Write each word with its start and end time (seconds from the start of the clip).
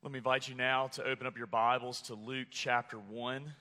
Let 0.00 0.12
me 0.12 0.18
invite 0.18 0.46
you 0.46 0.54
now 0.54 0.86
to 0.92 1.02
open 1.02 1.26
up 1.26 1.36
your 1.36 1.48
Bibles 1.48 2.02
to 2.02 2.14
Luke 2.14 2.46
chapter 2.52 2.98
1. 2.98 3.52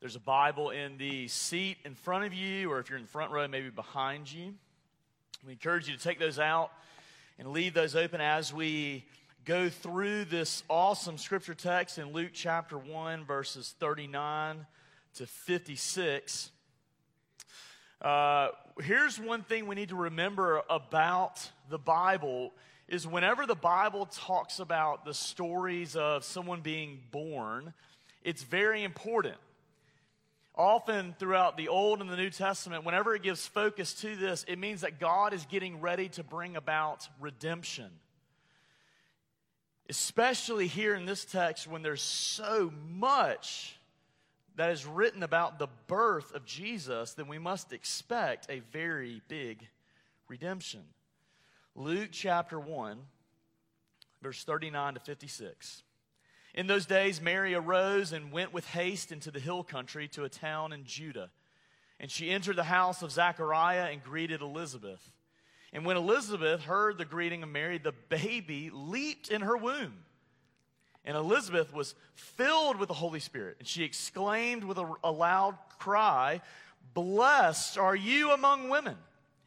There's 0.00 0.16
a 0.16 0.20
Bible 0.20 0.68
in 0.68 0.98
the 0.98 1.28
seat 1.28 1.78
in 1.82 1.94
front 1.94 2.26
of 2.26 2.34
you, 2.34 2.70
or 2.70 2.78
if 2.78 2.90
you're 2.90 2.98
in 2.98 3.04
the 3.04 3.10
front 3.10 3.32
row, 3.32 3.48
maybe 3.48 3.70
behind 3.70 4.30
you. 4.30 4.52
We 5.46 5.52
encourage 5.52 5.88
you 5.88 5.96
to 5.96 6.02
take 6.02 6.18
those 6.18 6.38
out 6.38 6.72
and 7.38 7.48
leave 7.48 7.72
those 7.72 7.96
open 7.96 8.20
as 8.20 8.52
we 8.52 9.06
go 9.46 9.70
through 9.70 10.26
this 10.26 10.62
awesome 10.68 11.16
scripture 11.16 11.54
text 11.54 11.96
in 11.96 12.12
Luke 12.12 12.32
chapter 12.34 12.76
1, 12.76 13.24
verses 13.24 13.74
39 13.80 14.66
to 15.14 15.26
56. 15.26 16.50
Uh, 18.02 18.48
here's 18.82 19.18
one 19.18 19.42
thing 19.42 19.66
we 19.66 19.74
need 19.74 19.88
to 19.88 19.96
remember 19.96 20.60
about 20.68 21.50
the 21.70 21.78
Bible 21.78 22.52
is 22.88 23.06
whenever 23.06 23.46
the 23.46 23.54
Bible 23.54 24.06
talks 24.06 24.60
about 24.60 25.04
the 25.04 25.14
stories 25.14 25.96
of 25.96 26.24
someone 26.24 26.60
being 26.60 27.00
born, 27.10 27.74
it's 28.22 28.42
very 28.42 28.84
important. 28.84 29.36
Often 30.54 31.16
throughout 31.18 31.56
the 31.56 31.68
Old 31.68 32.00
and 32.00 32.08
the 32.08 32.16
New 32.16 32.30
Testament, 32.30 32.84
whenever 32.84 33.14
it 33.14 33.22
gives 33.22 33.46
focus 33.46 33.92
to 33.94 34.16
this, 34.16 34.44
it 34.48 34.58
means 34.58 34.80
that 34.82 34.98
God 34.98 35.34
is 35.34 35.44
getting 35.46 35.80
ready 35.80 36.08
to 36.10 36.22
bring 36.22 36.56
about 36.56 37.08
redemption. 37.20 37.90
Especially 39.88 40.66
here 40.66 40.94
in 40.94 41.04
this 41.06 41.24
text, 41.24 41.66
when 41.66 41.82
there's 41.82 42.02
so 42.02 42.72
much 42.88 43.78
that 44.56 44.70
is 44.70 44.86
written 44.86 45.22
about 45.22 45.58
the 45.58 45.68
birth 45.86 46.34
of 46.34 46.46
Jesus, 46.46 47.12
then 47.12 47.28
we 47.28 47.38
must 47.38 47.72
expect 47.72 48.46
a 48.48 48.60
very 48.72 49.20
big 49.28 49.68
redemption. 50.28 50.82
Luke 51.78 52.08
chapter 52.10 52.58
1, 52.58 52.98
verse 54.22 54.42
39 54.44 54.94
to 54.94 55.00
56. 55.00 55.82
In 56.54 56.66
those 56.66 56.86
days, 56.86 57.20
Mary 57.20 57.54
arose 57.54 58.12
and 58.12 58.32
went 58.32 58.54
with 58.54 58.66
haste 58.68 59.12
into 59.12 59.30
the 59.30 59.38
hill 59.38 59.62
country 59.62 60.08
to 60.08 60.24
a 60.24 60.30
town 60.30 60.72
in 60.72 60.86
Judah. 60.86 61.30
And 62.00 62.10
she 62.10 62.30
entered 62.30 62.56
the 62.56 62.64
house 62.64 63.02
of 63.02 63.12
Zachariah 63.12 63.90
and 63.92 64.02
greeted 64.02 64.40
Elizabeth. 64.40 65.12
And 65.70 65.84
when 65.84 65.98
Elizabeth 65.98 66.62
heard 66.62 66.96
the 66.96 67.04
greeting 67.04 67.42
of 67.42 67.50
Mary, 67.50 67.76
the 67.76 67.92
baby 68.08 68.70
leaped 68.72 69.28
in 69.28 69.42
her 69.42 69.58
womb. 69.58 69.98
And 71.04 71.14
Elizabeth 71.14 71.74
was 71.74 71.94
filled 72.14 72.78
with 72.78 72.88
the 72.88 72.94
Holy 72.94 73.20
Spirit. 73.20 73.56
And 73.58 73.68
she 73.68 73.84
exclaimed 73.84 74.64
with 74.64 74.78
a, 74.78 74.90
a 75.04 75.12
loud 75.12 75.58
cry, 75.78 76.40
Blessed 76.94 77.76
are 77.76 77.94
you 77.94 78.32
among 78.32 78.70
women 78.70 78.96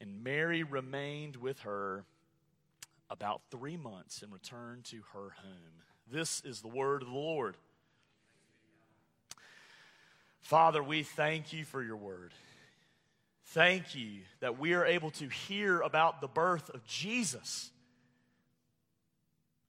And 0.00 0.24
Mary 0.24 0.62
remained 0.62 1.36
with 1.36 1.60
her 1.60 2.04
about 3.10 3.42
three 3.50 3.76
months 3.76 4.22
and 4.22 4.32
returned 4.32 4.84
to 4.86 4.96
her 5.12 5.30
home. 5.42 5.82
This 6.10 6.42
is 6.44 6.60
the 6.60 6.68
word 6.68 7.02
of 7.02 7.08
the 7.08 7.14
Lord. 7.14 7.56
Father, 10.40 10.82
we 10.82 11.02
thank 11.02 11.52
you 11.52 11.64
for 11.64 11.82
your 11.82 11.96
word. 11.96 12.32
Thank 13.46 13.94
you 13.94 14.20
that 14.40 14.58
we 14.58 14.74
are 14.74 14.84
able 14.84 15.10
to 15.12 15.28
hear 15.28 15.80
about 15.80 16.20
the 16.20 16.28
birth 16.28 16.70
of 16.70 16.86
Jesus. 16.86 17.70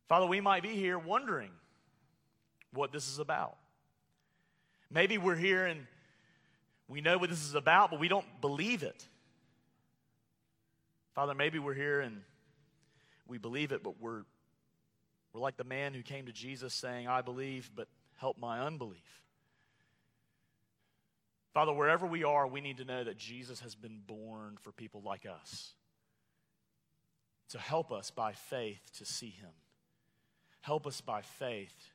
Father, 0.08 0.28
we 0.28 0.40
might 0.40 0.64
be 0.64 0.76
here 0.76 1.00
wondering 1.00 1.52
what 2.74 2.92
this 2.92 3.10
is 3.10 3.20
about. 3.20 3.58
Maybe 4.92 5.18
we're 5.18 5.36
here 5.36 5.66
and 5.66 5.88
we 6.88 7.02
know 7.02 7.18
what 7.18 7.30
this 7.30 7.44
is 7.44 7.56
about, 7.56 7.92
but 7.92 8.00
we 8.00 8.08
don't 8.08 8.26
believe 8.42 8.84
it. 8.84 9.08
Father, 11.14 11.34
maybe 11.34 11.60
we're 11.60 11.74
here 11.74 12.00
and 12.00 12.22
we 13.28 13.38
believe 13.38 13.72
it, 13.72 13.84
but 13.84 14.00
we're, 14.00 14.24
we're 15.34 15.42
like 15.42 15.58
the 15.58 15.64
man 15.64 15.94
who 15.94 16.02
came 16.02 16.26
to 16.26 16.32
Jesus 16.32 16.74
saying, 16.74 17.08
I 17.08 17.22
believe, 17.22 17.70
but 17.76 17.88
help 18.18 18.38
my 18.38 18.62
unbelief. 18.62 19.22
Father, 21.54 21.74
wherever 21.74 22.08
we 22.08 22.24
are, 22.24 22.48
we 22.48 22.62
need 22.62 22.78
to 22.78 22.86
know 22.86 23.04
that 23.04 23.18
Jesus 23.18 23.60
has 23.60 23.76
been 23.76 24.00
born 24.08 24.58
for 24.62 24.72
people 24.72 25.02
like 25.04 25.26
us. 25.26 25.74
So 27.48 27.60
help 27.60 27.92
us 27.92 28.10
by 28.10 28.32
faith 28.32 28.80
to 29.00 29.06
see 29.06 29.30
him. 29.30 29.50
Help 30.62 30.88
us 30.88 31.02
by 31.02 31.22
faith 31.22 31.92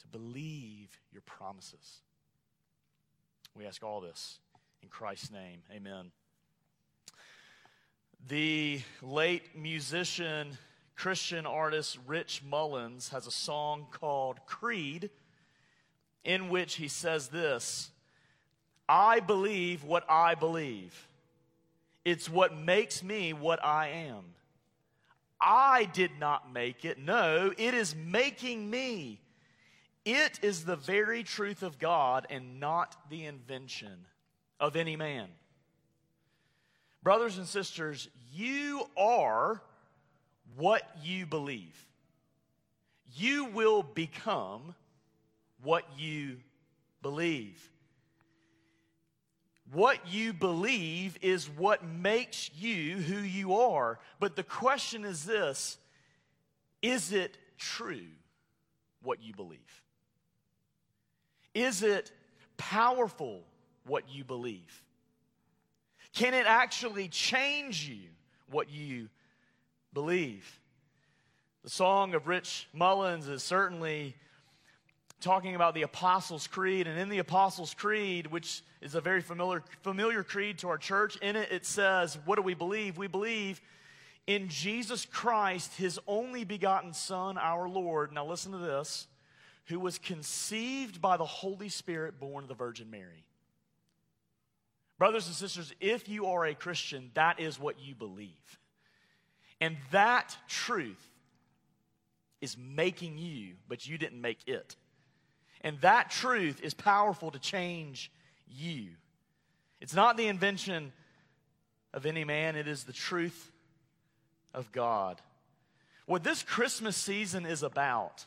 to 0.00 0.08
believe 0.08 0.88
your 1.12 1.22
promises. 1.22 2.00
We 3.54 3.66
ask 3.66 3.84
all 3.84 4.00
this 4.00 4.40
in 4.82 4.88
Christ's 4.88 5.30
name. 5.30 5.62
Amen. 5.72 6.10
The 8.28 8.80
late 9.00 9.56
musician, 9.56 10.56
Christian 10.94 11.44
artist 11.44 11.98
Rich 12.06 12.42
Mullins 12.48 13.08
has 13.08 13.26
a 13.26 13.32
song 13.32 13.86
called 13.90 14.38
Creed 14.46 15.10
in 16.24 16.48
which 16.48 16.76
he 16.76 16.86
says 16.86 17.28
this 17.28 17.90
I 18.88 19.20
believe 19.20 19.84
what 19.84 20.08
I 20.08 20.34
believe. 20.34 21.08
It's 22.04 22.28
what 22.28 22.56
makes 22.56 23.02
me 23.02 23.32
what 23.32 23.64
I 23.64 23.88
am. 23.88 24.24
I 25.40 25.84
did 25.92 26.12
not 26.20 26.52
make 26.52 26.84
it. 26.84 26.98
No, 26.98 27.52
it 27.56 27.74
is 27.74 27.94
making 27.96 28.68
me. 28.70 29.20
It 30.04 30.40
is 30.42 30.64
the 30.64 30.76
very 30.76 31.22
truth 31.22 31.62
of 31.62 31.78
God 31.78 32.26
and 32.30 32.60
not 32.60 32.96
the 33.08 33.24
invention 33.24 34.06
of 34.60 34.76
any 34.76 34.96
man. 34.96 35.28
Brothers 37.02 37.38
and 37.38 37.46
sisters, 37.46 38.08
you 38.32 38.88
are 38.96 39.60
what 40.56 40.82
you 41.02 41.26
believe. 41.26 41.86
You 43.14 43.46
will 43.46 43.82
become 43.82 44.74
what 45.62 45.84
you 45.98 46.38
believe. 47.02 47.70
What 49.72 50.06
you 50.06 50.32
believe 50.32 51.18
is 51.22 51.48
what 51.48 51.84
makes 51.84 52.50
you 52.58 52.96
who 52.96 53.18
you 53.18 53.56
are. 53.56 53.98
But 54.20 54.36
the 54.36 54.42
question 54.42 55.04
is 55.04 55.24
this 55.24 55.78
is 56.82 57.12
it 57.12 57.38
true 57.58 58.06
what 59.02 59.22
you 59.22 59.34
believe? 59.34 59.82
Is 61.54 61.82
it 61.82 62.12
powerful 62.56 63.42
what 63.86 64.04
you 64.10 64.24
believe? 64.24 64.81
Can 66.14 66.34
it 66.34 66.46
actually 66.46 67.08
change 67.08 67.88
you 67.88 68.08
what 68.50 68.70
you 68.70 69.08
believe? 69.92 70.60
The 71.64 71.70
song 71.70 72.14
of 72.14 72.26
Rich 72.26 72.68
Mullins 72.72 73.28
is 73.28 73.42
certainly 73.42 74.16
talking 75.20 75.54
about 75.54 75.74
the 75.74 75.82
Apostles' 75.82 76.46
Creed. 76.46 76.86
And 76.86 76.98
in 76.98 77.08
the 77.08 77.18
Apostles' 77.18 77.72
Creed, 77.72 78.26
which 78.26 78.62
is 78.80 78.94
a 78.94 79.00
very 79.00 79.20
familiar, 79.20 79.62
familiar 79.82 80.22
creed 80.22 80.58
to 80.58 80.68
our 80.68 80.78
church, 80.78 81.16
in 81.18 81.36
it 81.36 81.50
it 81.50 81.64
says, 81.64 82.18
What 82.24 82.36
do 82.36 82.42
we 82.42 82.54
believe? 82.54 82.98
We 82.98 83.06
believe 83.06 83.60
in 84.26 84.48
Jesus 84.48 85.06
Christ, 85.06 85.76
his 85.76 85.98
only 86.06 86.44
begotten 86.44 86.92
Son, 86.92 87.38
our 87.38 87.68
Lord. 87.68 88.12
Now 88.12 88.26
listen 88.26 88.52
to 88.52 88.58
this 88.58 89.06
who 89.66 89.78
was 89.78 89.98
conceived 89.98 91.00
by 91.00 91.16
the 91.16 91.24
Holy 91.24 91.68
Spirit, 91.68 92.18
born 92.18 92.44
of 92.44 92.48
the 92.48 92.54
Virgin 92.54 92.90
Mary. 92.90 93.24
Brothers 95.02 95.26
and 95.26 95.34
sisters, 95.34 95.74
if 95.80 96.08
you 96.08 96.26
are 96.26 96.44
a 96.44 96.54
Christian, 96.54 97.10
that 97.14 97.40
is 97.40 97.58
what 97.58 97.80
you 97.80 97.92
believe. 97.92 98.60
And 99.60 99.76
that 99.90 100.36
truth 100.46 101.10
is 102.40 102.56
making 102.56 103.18
you, 103.18 103.54
but 103.66 103.84
you 103.84 103.98
didn't 103.98 104.20
make 104.20 104.46
it. 104.46 104.76
And 105.62 105.80
that 105.80 106.10
truth 106.10 106.60
is 106.62 106.72
powerful 106.72 107.32
to 107.32 107.40
change 107.40 108.12
you. 108.46 108.90
It's 109.80 109.92
not 109.92 110.16
the 110.16 110.28
invention 110.28 110.92
of 111.92 112.06
any 112.06 112.22
man, 112.22 112.54
it 112.54 112.68
is 112.68 112.84
the 112.84 112.92
truth 112.92 113.50
of 114.54 114.70
God. 114.70 115.20
What 116.06 116.22
this 116.22 116.44
Christmas 116.44 116.96
season 116.96 117.44
is 117.44 117.64
about, 117.64 118.24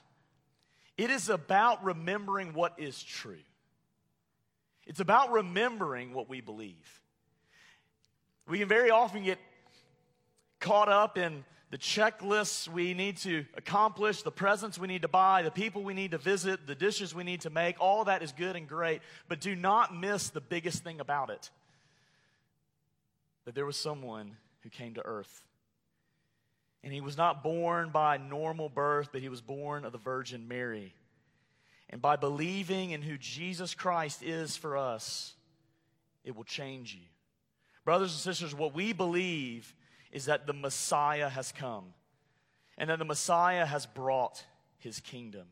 it 0.98 1.10
is 1.10 1.30
about 1.30 1.86
remembering 1.86 2.54
what 2.54 2.74
is 2.78 3.02
true. 3.02 3.46
It's 4.86 5.00
about 5.00 5.32
remembering 5.32 6.14
what 6.14 6.30
we 6.30 6.42
believe. 6.42 7.02
We 8.48 8.60
can 8.60 8.68
very 8.68 8.92
often 8.92 9.24
get 9.24 9.40
caught 10.60 10.90
up 10.90 11.18
in 11.18 11.44
the 11.72 11.78
checklists 11.78 12.68
we 12.68 12.94
need 12.94 13.18
to 13.18 13.46
accomplish, 13.58 14.22
the 14.22 14.32
presents 14.32 14.78
we 14.78 14.88
need 14.88 15.02
to 15.02 15.08
buy, 15.08 15.42
the 15.42 15.52
people 15.52 15.84
we 15.84 15.94
need 15.94 16.12
to 16.12 16.18
visit, 16.18 16.68
the 16.68 16.76
dishes 16.76 17.14
we 17.16 17.24
need 17.24 17.42
to 17.42 17.50
make. 17.50 17.76
All 17.80 18.06
that 18.06 18.22
is 18.22 18.32
good 18.32 18.56
and 18.56 18.68
great, 18.68 19.02
but 19.28 19.42
do 19.42 19.56
not 19.56 19.96
miss 19.96 20.30
the 20.30 20.42
biggest 20.42 20.84
thing 20.84 21.00
about 21.00 21.30
it 21.30 21.50
that 23.46 23.56
there 23.56 23.66
was 23.66 23.78
someone 23.78 24.38
who 24.62 24.70
came 24.70 24.96
to 24.96 25.06
earth. 25.06 25.44
And 26.84 26.92
he 26.92 27.02
was 27.02 27.18
not 27.18 27.44
born 27.44 27.90
by 27.90 28.18
normal 28.18 28.70
birth, 28.70 29.10
but 29.12 29.22
he 29.22 29.30
was 29.30 29.42
born 29.42 29.86
of 29.86 29.92
the 29.92 29.98
Virgin 29.98 30.48
Mary. 30.48 30.94
And 31.90 32.02
by 32.02 32.16
believing 32.16 32.92
in 32.92 33.02
who 33.02 33.18
Jesus 33.18 33.74
Christ 33.74 34.24
is 34.24 34.58
for 34.58 34.78
us, 34.78 35.34
it 36.24 36.36
will 36.36 36.44
change 36.44 36.94
you. 36.94 37.08
Brothers 37.84 38.12
and 38.12 38.20
sisters, 38.20 38.56
what 38.56 38.74
we 38.74 38.94
believe 38.94 39.74
is 40.12 40.26
that 40.26 40.48
the 40.48 40.54
Messiah 40.54 41.30
has 41.30 41.52
come 41.52 41.94
and 42.78 42.90
that 42.90 43.00
the 43.00 43.06
Messiah 43.06 43.66
has 43.66 43.86
brought 43.86 44.44
his 44.80 45.00
kingdom. 45.00 45.46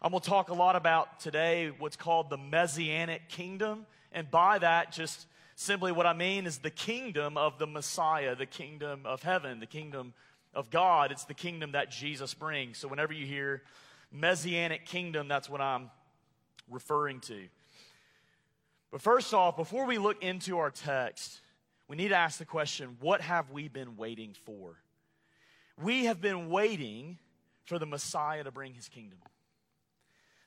I'm 0.00 0.10
going 0.10 0.20
to 0.20 0.28
talk 0.28 0.50
a 0.50 0.54
lot 0.54 0.76
about 0.76 1.20
today 1.20 1.72
what's 1.78 1.96
called 1.96 2.30
the 2.30 2.36
Messianic 2.36 3.28
kingdom. 3.28 3.86
And 4.12 4.30
by 4.30 4.58
that, 4.58 4.92
just 4.92 5.26
simply 5.56 5.92
what 5.92 6.06
I 6.06 6.12
mean 6.12 6.46
is 6.46 6.58
the 6.58 6.70
kingdom 6.70 7.36
of 7.36 7.58
the 7.58 7.66
Messiah, 7.66 8.36
the 8.36 8.46
kingdom 8.46 9.02
of 9.04 9.22
heaven, 9.22 9.60
the 9.60 9.66
kingdom 9.66 10.12
of 10.52 10.70
God. 10.70 11.10
It's 11.10 11.24
the 11.24 11.34
kingdom 11.34 11.72
that 11.72 11.90
Jesus 11.90 12.34
brings. 12.34 12.78
So 12.78 12.88
whenever 12.88 13.12
you 13.12 13.26
hear 13.26 13.62
Messianic 14.14 14.86
kingdom, 14.86 15.26
that's 15.26 15.50
what 15.50 15.60
I'm 15.60 15.90
referring 16.70 17.20
to. 17.22 17.48
But 18.92 19.02
first 19.02 19.34
off, 19.34 19.56
before 19.56 19.86
we 19.86 19.98
look 19.98 20.22
into 20.22 20.58
our 20.58 20.70
text, 20.70 21.40
we 21.88 21.96
need 21.96 22.08
to 22.08 22.16
ask 22.16 22.38
the 22.38 22.44
question 22.44 22.96
what 23.00 23.20
have 23.20 23.50
we 23.50 23.66
been 23.66 23.96
waiting 23.96 24.34
for? 24.46 24.76
We 25.82 26.04
have 26.04 26.20
been 26.20 26.48
waiting 26.48 27.18
for 27.64 27.80
the 27.80 27.86
Messiah 27.86 28.44
to 28.44 28.52
bring 28.52 28.72
his 28.72 28.88
kingdom. 28.88 29.18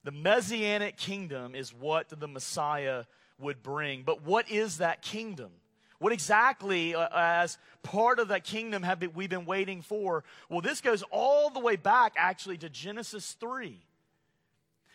The 0.05 0.11
Messianic 0.11 0.95
kingdom 0.95 1.53
is 1.53 1.73
what 1.73 2.07
the 2.07 2.27
Messiah 2.27 3.03
would 3.37 3.61
bring. 3.61 4.03
But 4.03 4.23
what 4.23 4.49
is 4.49 4.77
that 4.77 5.01
kingdom? 5.01 5.51
What 5.99 6.13
exactly, 6.13 6.93
uh, 6.93 7.07
as 7.13 7.57
part 7.81 8.19
of 8.19 8.27
that 8.27 8.43
kingdom, 8.43 8.83
have 8.83 9.03
we 9.15 9.27
been 9.27 9.45
waiting 9.45 9.81
for? 9.81 10.23
Well, 10.49 10.61
this 10.61 10.81
goes 10.81 11.03
all 11.11 11.49
the 11.49 11.59
way 11.59 11.75
back, 11.75 12.13
actually, 12.17 12.57
to 12.59 12.69
Genesis 12.69 13.33
3. 13.39 13.79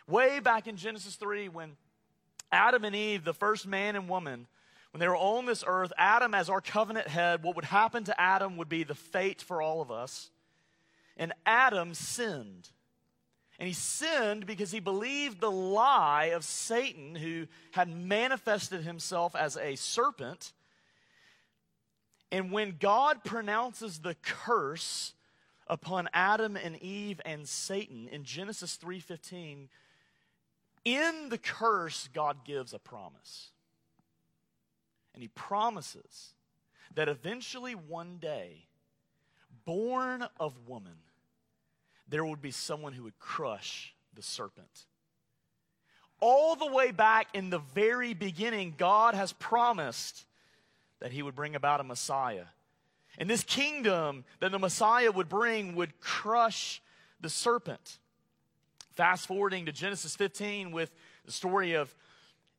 Way 0.06 0.40
back 0.40 0.66
in 0.66 0.76
Genesis 0.76 1.16
3, 1.16 1.48
when 1.48 1.76
Adam 2.52 2.84
and 2.84 2.94
Eve, 2.94 3.24
the 3.24 3.34
first 3.34 3.66
man 3.66 3.96
and 3.96 4.08
woman, 4.08 4.46
when 4.92 5.00
they 5.00 5.08
were 5.08 5.16
on 5.16 5.46
this 5.46 5.64
earth, 5.66 5.92
Adam, 5.96 6.34
as 6.34 6.50
our 6.50 6.60
covenant 6.60 7.08
head, 7.08 7.42
what 7.42 7.56
would 7.56 7.64
happen 7.64 8.04
to 8.04 8.20
Adam 8.20 8.56
would 8.58 8.68
be 8.68 8.84
the 8.84 8.94
fate 8.94 9.40
for 9.40 9.62
all 9.62 9.80
of 9.80 9.90
us. 9.90 10.30
And 11.16 11.32
Adam 11.46 11.94
sinned. 11.94 12.68
And 13.58 13.66
he 13.66 13.74
sinned 13.74 14.46
because 14.46 14.70
he 14.70 14.80
believed 14.80 15.40
the 15.40 15.50
lie 15.50 16.32
of 16.34 16.44
Satan, 16.44 17.14
who 17.14 17.46
had 17.70 17.88
manifested 17.88 18.82
himself 18.82 19.34
as 19.34 19.56
a 19.56 19.76
serpent. 19.76 20.52
And 22.32 22.50
when 22.50 22.78
God 22.80 23.24
pronounces 23.24 23.98
the 23.98 24.14
curse 24.14 25.12
upon 25.66 26.08
Adam 26.14 26.56
and 26.56 26.82
Eve 26.82 27.20
and 27.26 27.46
Satan 27.46 28.08
in 28.08 28.24
Genesis 28.24 28.76
3:15, 28.76 29.68
in 30.84 31.28
the 31.28 31.38
curse 31.38 32.08
God 32.08 32.44
gives 32.44 32.72
a 32.72 32.78
promise. 32.78 33.52
And 35.12 35.22
he 35.22 35.28
promises 35.28 36.34
that 36.94 37.08
eventually 37.08 37.74
one 37.74 38.16
day, 38.18 38.66
born 39.66 40.22
of 40.40 40.66
woman, 40.66 41.02
there 42.08 42.24
would 42.24 42.40
be 42.40 42.50
someone 42.50 42.94
who 42.94 43.02
would 43.02 43.18
crush 43.18 43.94
the 44.14 44.22
serpent. 44.22 44.86
All 46.18 46.56
the 46.56 46.66
way 46.66 46.92
back 46.92 47.34
in 47.34 47.50
the 47.50 47.58
very 47.58 48.14
beginning, 48.14 48.74
God 48.78 49.14
has 49.14 49.34
promised 49.34 50.24
that 51.02 51.10
he 51.10 51.20
would 51.20 51.34
bring 51.34 51.56
about 51.56 51.80
a 51.80 51.84
Messiah. 51.84 52.44
And 53.18 53.28
this 53.28 53.42
kingdom 53.42 54.24
that 54.38 54.52
the 54.52 54.58
Messiah 54.58 55.10
would 55.10 55.28
bring 55.28 55.74
would 55.74 55.98
crush 56.00 56.80
the 57.20 57.28
serpent. 57.28 57.98
Fast 58.92 59.26
forwarding 59.26 59.66
to 59.66 59.72
Genesis 59.72 60.14
15 60.14 60.70
with 60.70 60.92
the 61.24 61.32
story 61.32 61.72
of 61.72 61.92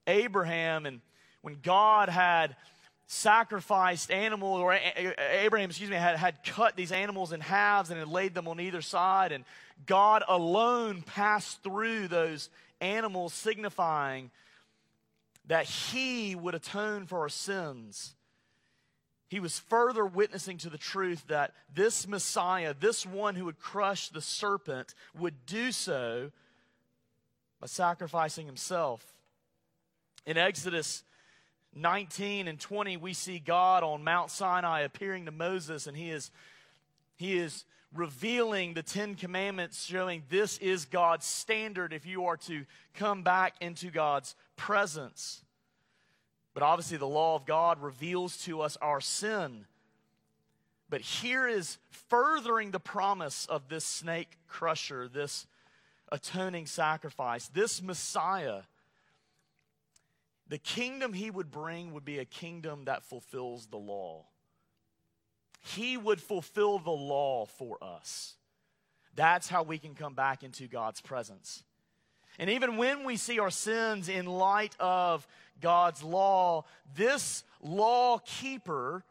Abraham 0.08 0.86
and 0.86 1.00
when 1.42 1.58
God 1.64 2.10
had 2.10 2.58
sacrificed 3.08 4.12
animals, 4.12 4.60
or 4.60 4.74
Abraham, 4.74 5.70
excuse 5.70 5.90
me, 5.90 5.96
had, 5.96 6.18
had 6.18 6.44
cut 6.44 6.76
these 6.76 6.92
animals 6.92 7.32
in 7.32 7.40
halves 7.40 7.92
and 7.92 8.00
had 8.00 8.10
laid 8.10 8.34
them 8.34 8.48
on 8.50 8.60
either 8.60 8.82
side, 8.82 9.32
and 9.32 9.46
God 9.86 10.24
alone 10.28 11.02
passed 11.02 11.64
through 11.64 12.10
those 12.10 12.50
animals, 12.82 13.34
signifying 13.34 14.32
that 15.48 15.66
He 15.66 16.36
would 16.36 16.56
atone 16.56 17.06
for 17.06 17.20
our 17.20 17.30
sins. 17.30 18.16
He 19.34 19.40
was 19.40 19.58
further 19.58 20.06
witnessing 20.06 20.60
to 20.60 20.70
the 20.70 20.78
truth 20.78 21.26
that 21.26 21.56
this 21.74 22.08
Messiah, 22.08 22.76
this 22.80 23.04
one 23.04 23.34
who 23.34 23.46
would 23.46 23.58
crush 23.58 24.10
the 24.10 24.22
serpent, 24.22 24.94
would 25.18 25.48
do 25.48 25.72
so 25.72 26.30
by 27.60 27.66
sacrificing 27.66 28.46
himself. 28.46 29.04
In 30.28 30.38
Exodus 30.38 31.04
19 31.74 32.48
and 32.48 32.60
20, 32.60 32.98
we 32.98 33.14
see 33.14 33.40
God 33.40 33.82
on 33.82 34.04
Mount 34.04 34.30
Sinai 34.30 34.82
appearing 34.82 35.26
to 35.26 35.32
Moses, 35.32 35.88
and 35.88 35.98
he 35.98 36.12
is, 36.12 36.30
he 37.16 37.36
is 37.36 37.66
revealing 37.92 38.76
the 38.76 38.84
Ten 38.84 39.16
Commandments, 39.16 39.84
showing 39.84 40.22
this 40.30 40.60
is 40.60 40.86
God's 40.86 41.26
standard 41.26 41.92
if 41.92 42.06
you 42.06 42.26
are 42.26 42.38
to 42.38 42.68
come 42.94 43.24
back 43.24 43.56
into 43.62 43.90
God's 43.90 44.36
presence. 44.58 45.43
But 46.54 46.64
obviously, 46.64 46.98
the 46.98 47.08
law 47.08 47.36
of 47.36 47.46
God 47.46 47.82
reveals 47.82 48.38
to 48.46 48.62
us 48.62 48.78
our 48.82 49.02
sin. 49.02 49.66
But 50.90 51.02
here 51.02 51.48
is 51.48 51.78
furthering 51.90 52.72
the 52.72 52.80
promise 52.80 53.46
of 53.48 53.70
this 53.70 53.86
snake 53.86 54.38
crusher, 54.48 55.08
this 55.08 55.48
atoning 56.12 56.68
sacrifice, 56.68 57.48
this 57.48 57.82
Messiah 57.82 58.62
the 60.54 60.58
kingdom 60.58 61.14
he 61.14 61.32
would 61.32 61.50
bring 61.50 61.94
would 61.94 62.06
be 62.06 62.20
a 62.20 62.26
kingdom 62.26 62.86
that 62.86 63.04
fulfills 63.04 63.68
the 63.68 63.78
law. 63.78 64.26
He 65.62 65.98
would 65.98 66.22
fulfill 66.22 66.80
the 66.80 66.92
law 66.92 67.46
for 67.46 67.78
us. 67.82 68.36
That's 69.16 69.48
how 69.48 69.64
we 69.64 69.78
can 69.78 69.96
come 69.96 70.14
back 70.14 70.44
into 70.44 70.68
God's 70.68 71.02
presence. 71.02 71.64
And 72.40 72.50
even 72.50 72.78
when 72.78 73.04
we 73.04 73.18
see 73.18 73.40
our 73.40 73.52
sins 73.52 74.10
in 74.10 74.26
light 74.26 74.76
of 74.80 75.28
God's 75.62 76.04
law, 76.04 76.66
this 76.96 77.44
law 77.62 78.20
keeper 78.20 79.04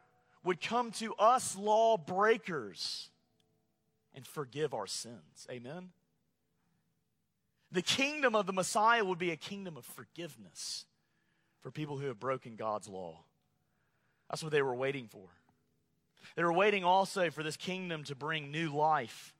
would 0.44 0.60
come 0.60 0.90
to 0.92 1.14
us 1.14 1.56
law 1.56 1.96
breakers 1.96 3.10
and 4.14 4.26
forgive 4.26 4.74
our 4.74 4.86
sins. 4.86 5.46
Amen? 5.50 5.90
The 7.70 7.82
kingdom 7.82 8.34
of 8.34 8.46
the 8.46 8.52
Messiah 8.52 9.04
would 9.04 9.18
be 9.18 9.30
a 9.30 9.36
kingdom 9.36 9.76
of 9.76 9.84
forgiveness 9.84 10.84
for 11.60 11.70
people 11.70 11.96
who 11.96 12.06
have 12.06 12.20
broken 12.20 12.56
God's 12.56 12.88
law. 12.88 13.20
That's 14.28 14.42
what 14.42 14.52
they 14.52 14.62
were 14.62 14.74
waiting 14.74 15.08
for. 15.08 15.28
They 16.36 16.44
were 16.44 16.52
waiting 16.52 16.84
also 16.84 17.30
for 17.30 17.42
this 17.42 17.56
kingdom 17.56 18.04
to 18.04 18.14
bring 18.14 18.50
new 18.50 18.74
life. 18.74 19.34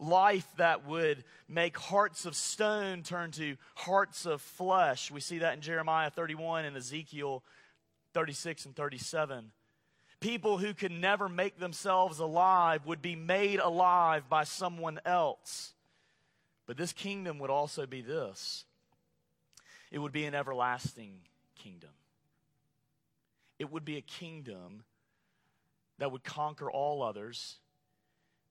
Life 0.00 0.46
that 0.56 0.86
would 0.86 1.24
make 1.48 1.76
hearts 1.78 2.24
of 2.24 2.34
stone 2.34 3.02
turn 3.02 3.30
to 3.32 3.56
hearts 3.74 4.26
of 4.26 4.40
flesh. 4.40 5.10
We 5.10 5.20
see 5.20 5.38
that 5.38 5.54
in 5.54 5.60
Jeremiah 5.60 6.10
31 6.10 6.64
and 6.64 6.76
Ezekiel 6.76 7.44
36 8.14 8.66
and 8.66 8.76
37. 8.76 9.52
People 10.20 10.58
who 10.58 10.74
could 10.74 10.92
never 10.92 11.28
make 11.28 11.58
themselves 11.58 12.18
alive 12.18 12.86
would 12.86 13.00
be 13.00 13.16
made 13.16 13.58
alive 13.58 14.28
by 14.28 14.44
someone 14.44 15.00
else. 15.04 15.72
But 16.66 16.76
this 16.76 16.92
kingdom 16.92 17.38
would 17.38 17.50
also 17.50 17.86
be 17.86 18.02
this 18.02 18.64
it 19.90 19.98
would 19.98 20.12
be 20.12 20.24
an 20.24 20.34
everlasting 20.34 21.20
kingdom. 21.56 21.90
It 23.58 23.70
would 23.70 23.84
be 23.84 23.96
a 23.96 24.02
kingdom 24.02 24.84
that 25.98 26.12
would 26.12 26.24
conquer 26.24 26.70
all 26.70 27.02
others, 27.02 27.56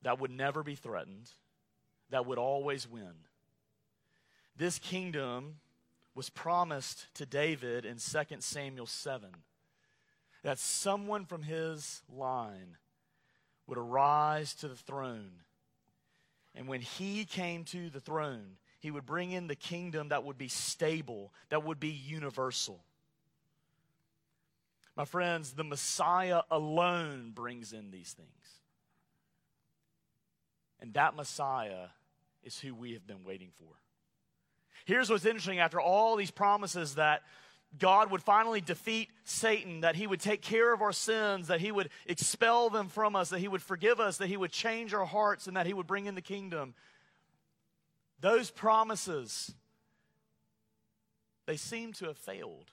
that 0.01 0.19
would 0.19 0.31
never 0.31 0.63
be 0.63 0.75
threatened, 0.75 1.29
that 2.09 2.25
would 2.25 2.37
always 2.37 2.87
win. 2.87 3.13
This 4.55 4.79
kingdom 4.79 5.57
was 6.15 6.29
promised 6.29 7.07
to 7.15 7.25
David 7.25 7.85
in 7.85 7.97
2 7.97 8.19
Samuel 8.39 8.87
7 8.87 9.29
that 10.43 10.59
someone 10.59 11.25
from 11.25 11.43
his 11.43 12.01
line 12.13 12.77
would 13.67 13.77
arise 13.77 14.53
to 14.55 14.67
the 14.67 14.75
throne. 14.75 15.31
And 16.55 16.67
when 16.67 16.81
he 16.81 17.25
came 17.25 17.63
to 17.65 17.89
the 17.89 17.99
throne, 17.99 18.57
he 18.79 18.91
would 18.91 19.05
bring 19.05 19.31
in 19.31 19.47
the 19.47 19.55
kingdom 19.55 20.09
that 20.09 20.23
would 20.23 20.37
be 20.37 20.47
stable, 20.47 21.33
that 21.49 21.63
would 21.63 21.79
be 21.79 21.89
universal. 21.89 22.83
My 24.95 25.05
friends, 25.05 25.51
the 25.51 25.63
Messiah 25.63 26.41
alone 26.49 27.31
brings 27.33 27.71
in 27.71 27.91
these 27.91 28.11
things. 28.13 28.58
And 30.81 30.93
that 30.93 31.15
Messiah 31.15 31.87
is 32.43 32.59
who 32.59 32.73
we 32.73 32.93
have 32.93 33.05
been 33.05 33.23
waiting 33.23 33.49
for. 33.55 33.67
Here's 34.85 35.09
what's 35.09 35.25
interesting 35.25 35.59
after 35.59 35.79
all 35.79 36.15
these 36.15 36.31
promises 36.31 36.95
that 36.95 37.21
God 37.77 38.09
would 38.11 38.23
finally 38.23 38.61
defeat 38.61 39.09
Satan, 39.25 39.81
that 39.81 39.95
he 39.95 40.07
would 40.07 40.19
take 40.19 40.41
care 40.41 40.73
of 40.73 40.81
our 40.81 40.91
sins, 40.91 41.47
that 41.47 41.59
he 41.59 41.71
would 41.71 41.89
expel 42.07 42.69
them 42.69 42.87
from 42.87 43.15
us, 43.15 43.29
that 43.29 43.39
he 43.39 43.47
would 43.47 43.61
forgive 43.61 43.99
us, 43.99 44.17
that 44.17 44.27
he 44.27 44.37
would 44.37 44.51
change 44.51 44.93
our 44.93 45.05
hearts, 45.05 45.45
and 45.45 45.55
that 45.55 45.67
he 45.67 45.73
would 45.73 45.85
bring 45.85 46.07
in 46.07 46.15
the 46.15 46.21
kingdom. 46.21 46.73
Those 48.21 48.49
promises, 48.49 49.53
they 51.45 51.57
seem 51.57 51.93
to 51.93 52.05
have 52.05 52.17
failed. 52.17 52.71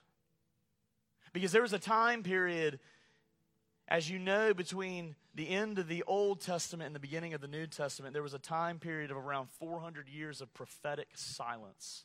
Because 1.31 1.51
there 1.51 1.61
was 1.61 1.73
a 1.73 1.79
time 1.79 2.23
period, 2.23 2.79
as 3.87 4.09
you 4.09 4.19
know, 4.19 4.53
between 4.53 5.15
the 5.33 5.49
end 5.49 5.79
of 5.79 5.87
the 5.87 6.03
Old 6.03 6.41
Testament 6.41 6.87
and 6.87 6.95
the 6.95 6.99
beginning 6.99 7.33
of 7.33 7.41
the 7.41 7.47
New 7.47 7.67
Testament, 7.67 8.13
there 8.13 8.23
was 8.23 8.33
a 8.33 8.39
time 8.39 8.79
period 8.79 9.11
of 9.11 9.17
around 9.17 9.49
400 9.59 10.09
years 10.09 10.41
of 10.41 10.53
prophetic 10.53 11.07
silence. 11.13 12.03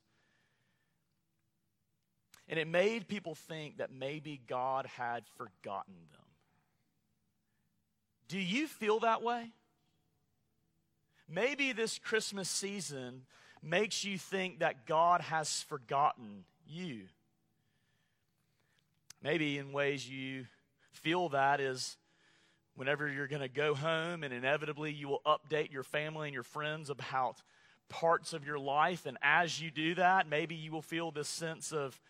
And 2.49 2.59
it 2.59 2.69
made 2.69 3.09
people 3.09 3.35
think 3.35 3.79
that 3.79 3.91
maybe 3.91 4.41
God 4.47 4.87
had 4.97 5.25
forgotten 5.37 5.95
them. 6.13 6.21
Do 8.29 8.39
you 8.39 8.67
feel 8.67 9.01
that 9.01 9.23
way? 9.23 9.51
Maybe 11.29 11.73
this 11.73 11.99
Christmas 11.99 12.49
season 12.49 13.23
makes 13.63 14.05
you 14.05 14.19
think 14.19 14.61
that 14.61 14.87
God 14.87 15.21
has 15.21 15.63
forgotten 15.63 16.45
you. 16.67 17.03
Maybe 19.23 19.59
in 19.59 19.73
ways 19.73 20.09
you 20.09 20.47
feel 20.93 21.31
that 21.31 21.61
is 21.61 21.97
whenever 22.75 23.09
you're 23.09 23.29
going 23.29 23.43
to 23.43 23.49
go 23.49 23.75
home 23.75 24.25
and 24.25 24.33
inevitably 24.33 24.93
you 24.93 25.09
will 25.09 25.23
update 25.27 25.73
your 25.73 25.83
family 25.83 26.29
and 26.29 26.35
your 26.35 26.43
friends 26.43 26.91
about 26.91 27.43
parts 27.89 28.33
of 28.33 28.47
your 28.47 28.59
life. 28.59 29.05
And 29.07 29.19
as 29.23 29.61
you 29.61 29.71
do 29.71 29.95
that, 29.97 30.29
maybe 30.29 30.55
you 30.55 30.73
will 30.73 30.83
feel 30.83 31.11
this 31.11 31.29
sense 31.29 31.73
of 31.73 32.01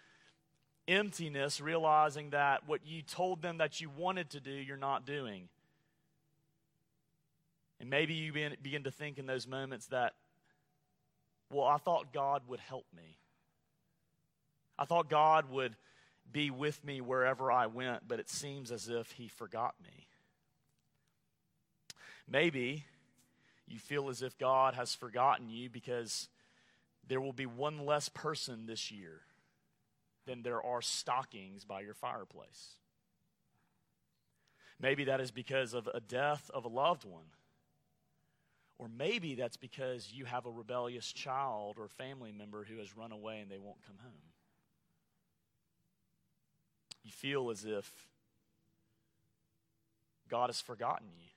emptiness, 0.86 1.60
realizing 1.60 2.30
that 2.30 2.68
what 2.68 2.86
you 2.86 3.02
told 3.02 3.42
them 3.42 3.58
that 3.58 3.80
you 3.80 3.90
wanted 3.90 4.30
to 4.30 4.40
do, 4.40 4.52
you're 4.52 4.76
not 4.76 5.04
doing. 5.06 5.48
And 7.80 7.90
maybe 7.90 8.14
you 8.14 8.32
begin 8.32 8.84
to 8.84 8.92
think 8.92 9.18
in 9.18 9.26
those 9.26 9.46
moments 9.46 9.86
that, 9.86 10.14
well, 11.50 11.66
I 11.66 11.78
thought 11.78 12.12
God 12.12 12.42
would 12.46 12.60
help 12.60 12.86
me. 12.96 13.16
I 14.78 14.84
thought 14.84 15.10
God 15.10 15.50
would 15.50 15.74
be 16.30 16.50
with 16.50 16.84
me 16.84 17.00
wherever 17.00 17.50
I 17.50 17.66
went, 17.66 18.06
but 18.06 18.20
it 18.20 18.28
seems 18.28 18.70
as 18.70 18.88
if 18.88 19.12
He 19.12 19.28
forgot 19.28 19.74
me. 19.82 20.06
Maybe 22.28 22.84
you 23.66 23.78
feel 23.78 24.08
as 24.08 24.22
if 24.22 24.38
God 24.38 24.74
has 24.74 24.94
forgotten 24.94 25.48
you 25.48 25.68
because 25.68 26.28
there 27.06 27.20
will 27.20 27.32
be 27.32 27.46
one 27.46 27.84
less 27.84 28.08
person 28.08 28.66
this 28.66 28.90
year 28.90 29.22
than 30.26 30.42
there 30.42 30.62
are 30.62 30.80
stockings 30.80 31.64
by 31.64 31.80
your 31.80 31.94
fireplace. 31.94 32.76
Maybe 34.80 35.04
that 35.04 35.20
is 35.20 35.30
because 35.30 35.74
of 35.74 35.88
a 35.92 36.00
death 36.00 36.50
of 36.52 36.64
a 36.64 36.68
loved 36.68 37.04
one. 37.04 37.26
Or 38.78 38.88
maybe 38.88 39.34
that's 39.36 39.56
because 39.56 40.10
you 40.12 40.24
have 40.24 40.44
a 40.44 40.50
rebellious 40.50 41.12
child 41.12 41.76
or 41.78 41.88
family 41.88 42.32
member 42.32 42.64
who 42.64 42.78
has 42.78 42.96
run 42.96 43.12
away 43.12 43.38
and 43.40 43.50
they 43.50 43.58
won't 43.58 43.82
come 43.86 43.98
home. 44.02 44.32
You 47.04 47.10
feel 47.10 47.50
as 47.50 47.64
if 47.64 47.90
God 50.28 50.48
has 50.48 50.60
forgotten 50.60 51.08
you. 51.18 51.28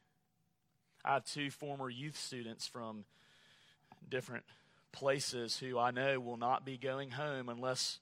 I 1.03 1.13
have 1.13 1.25
two 1.25 1.51
former 1.51 1.89
youth 1.89 2.17
students 2.17 2.67
from 2.67 3.05
different 4.09 4.43
places 4.91 5.57
who 5.57 5.77
I 5.77 5.91
know 5.91 6.19
will 6.19 6.37
not 6.37 6.65
be 6.65 6.77
going 6.77 7.11
home 7.11 7.49
unless 7.49 7.99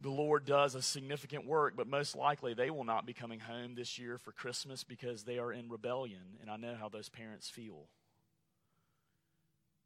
the 0.00 0.10
Lord 0.10 0.44
does 0.44 0.74
a 0.74 0.82
significant 0.82 1.46
work, 1.46 1.74
but 1.76 1.86
most 1.88 2.16
likely 2.16 2.54
they 2.54 2.70
will 2.70 2.84
not 2.84 3.06
be 3.06 3.12
coming 3.12 3.40
home 3.40 3.74
this 3.74 3.98
year 3.98 4.18
for 4.18 4.32
Christmas 4.32 4.84
because 4.84 5.24
they 5.24 5.38
are 5.38 5.52
in 5.52 5.68
rebellion, 5.68 6.38
and 6.40 6.50
I 6.50 6.56
know 6.56 6.74
how 6.78 6.88
those 6.88 7.08
parents 7.08 7.48
feel. 7.48 7.86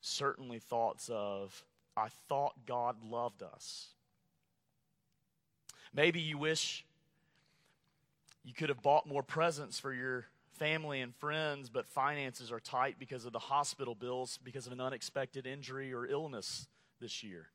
Certainly, 0.00 0.59
thoughts 0.59 1.09
of, 1.12 1.64
I 1.97 2.09
thought 2.28 2.66
God 2.66 2.97
loved 3.04 3.42
us. 3.42 3.88
Maybe 5.95 6.21
you 6.21 6.39
wish 6.39 6.85
you 8.45 8.55
could 8.55 8.71
have 8.71 8.83
bought 8.83 9.07
more 9.07 9.23
presents 9.23 9.79
for 9.79 9.93
your 9.93 10.27
family 10.59 11.01
and 11.01 11.15
friends, 11.17 11.69
but 11.69 11.87
finances 11.89 12.51
are 12.53 12.61
tight 12.61 12.97
because 12.99 13.25
of 13.25 13.33
the 13.33 13.39
hospital 13.39 13.95
bills, 13.95 14.39
because 14.43 14.67
of 14.67 14.73
an 14.73 14.81
unexpected 14.81 15.47
injury 15.47 15.93
or 15.93 16.07
illness 16.07 16.67
this 17.01 17.23
year. 17.23 17.49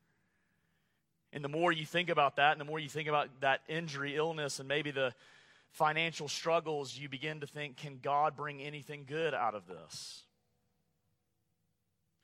And 1.34 1.44
the 1.44 1.50
more 1.50 1.72
you 1.72 1.86
think 1.86 2.10
about 2.10 2.38
that, 2.38 2.54
and 2.54 2.62
the 2.62 2.66
more 2.66 2.80
you 2.80 2.90
think 2.90 3.10
about 3.10 3.30
that 3.42 3.62
injury, 3.68 4.16
illness, 4.16 4.60
and 4.60 4.68
maybe 4.68 4.92
the 4.92 5.14
financial 5.72 6.28
struggles, 6.28 6.98
you 6.98 7.10
begin 7.10 7.42
to 7.42 7.48
think, 7.48 7.78
can 7.78 8.00
God 8.02 8.36
bring 8.36 8.62
anything 8.62 9.06
good 9.08 9.34
out 9.34 9.54
of 9.54 9.68
this? 9.68 10.24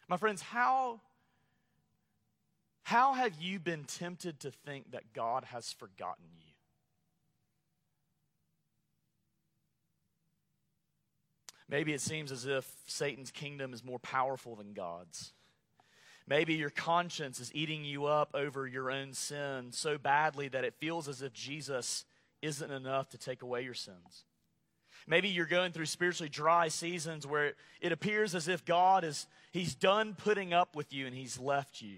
My 0.07 0.17
friends, 0.17 0.41
how, 0.41 0.99
how 2.83 3.13
have 3.13 3.33
you 3.41 3.59
been 3.59 3.85
tempted 3.85 4.41
to 4.41 4.51
think 4.51 4.91
that 4.91 5.13
God 5.13 5.45
has 5.45 5.71
forgotten 5.71 6.25
you? 6.37 6.53
Maybe 11.69 11.93
it 11.93 12.01
seems 12.01 12.31
as 12.31 12.45
if 12.45 12.69
Satan's 12.87 13.31
kingdom 13.31 13.73
is 13.73 13.83
more 13.83 13.99
powerful 13.99 14.55
than 14.55 14.73
God's. 14.73 15.31
Maybe 16.27 16.53
your 16.53 16.69
conscience 16.69 17.39
is 17.39 17.51
eating 17.53 17.83
you 17.83 18.05
up 18.05 18.31
over 18.33 18.67
your 18.67 18.91
own 18.91 19.13
sin 19.13 19.71
so 19.71 19.97
badly 19.97 20.47
that 20.49 20.63
it 20.63 20.75
feels 20.79 21.07
as 21.07 21.21
if 21.21 21.33
Jesus 21.33 22.05
isn't 22.41 22.71
enough 22.71 23.09
to 23.09 23.17
take 23.17 23.41
away 23.41 23.63
your 23.63 23.73
sins. 23.73 24.25
Maybe 25.07 25.29
you're 25.29 25.45
going 25.45 25.71
through 25.71 25.87
spiritually 25.87 26.29
dry 26.29 26.67
seasons 26.67 27.27
where 27.27 27.53
it 27.81 27.91
appears 27.91 28.35
as 28.35 28.47
if 28.47 28.63
God 28.63 29.03
is 29.03 29.27
he's 29.51 29.75
done 29.75 30.15
putting 30.15 30.53
up 30.53 30.75
with 30.75 30.93
you 30.93 31.07
and 31.07 31.15
he's 31.15 31.39
left 31.39 31.81
you. 31.81 31.97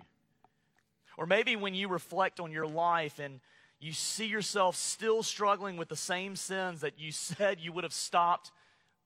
Or 1.17 1.25
maybe 1.25 1.55
when 1.55 1.73
you 1.73 1.87
reflect 1.87 2.39
on 2.39 2.51
your 2.51 2.67
life 2.67 3.19
and 3.19 3.39
you 3.79 3.93
see 3.93 4.25
yourself 4.25 4.75
still 4.75 5.23
struggling 5.23 5.77
with 5.77 5.89
the 5.89 5.95
same 5.95 6.35
sins 6.35 6.81
that 6.81 6.99
you 6.99 7.11
said 7.11 7.59
you 7.59 7.71
would 7.71 7.83
have 7.83 7.93
stopped 7.93 8.51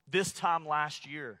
this 0.08 0.32
time 0.32 0.66
last 0.66 1.06
year. 1.06 1.40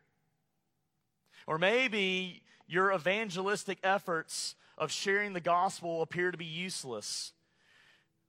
Or 1.46 1.58
maybe 1.58 2.42
your 2.66 2.92
evangelistic 2.92 3.78
efforts 3.82 4.54
of 4.78 4.92
sharing 4.92 5.32
the 5.32 5.40
gospel 5.40 6.02
appear 6.02 6.30
to 6.30 6.38
be 6.38 6.44
useless. 6.44 7.32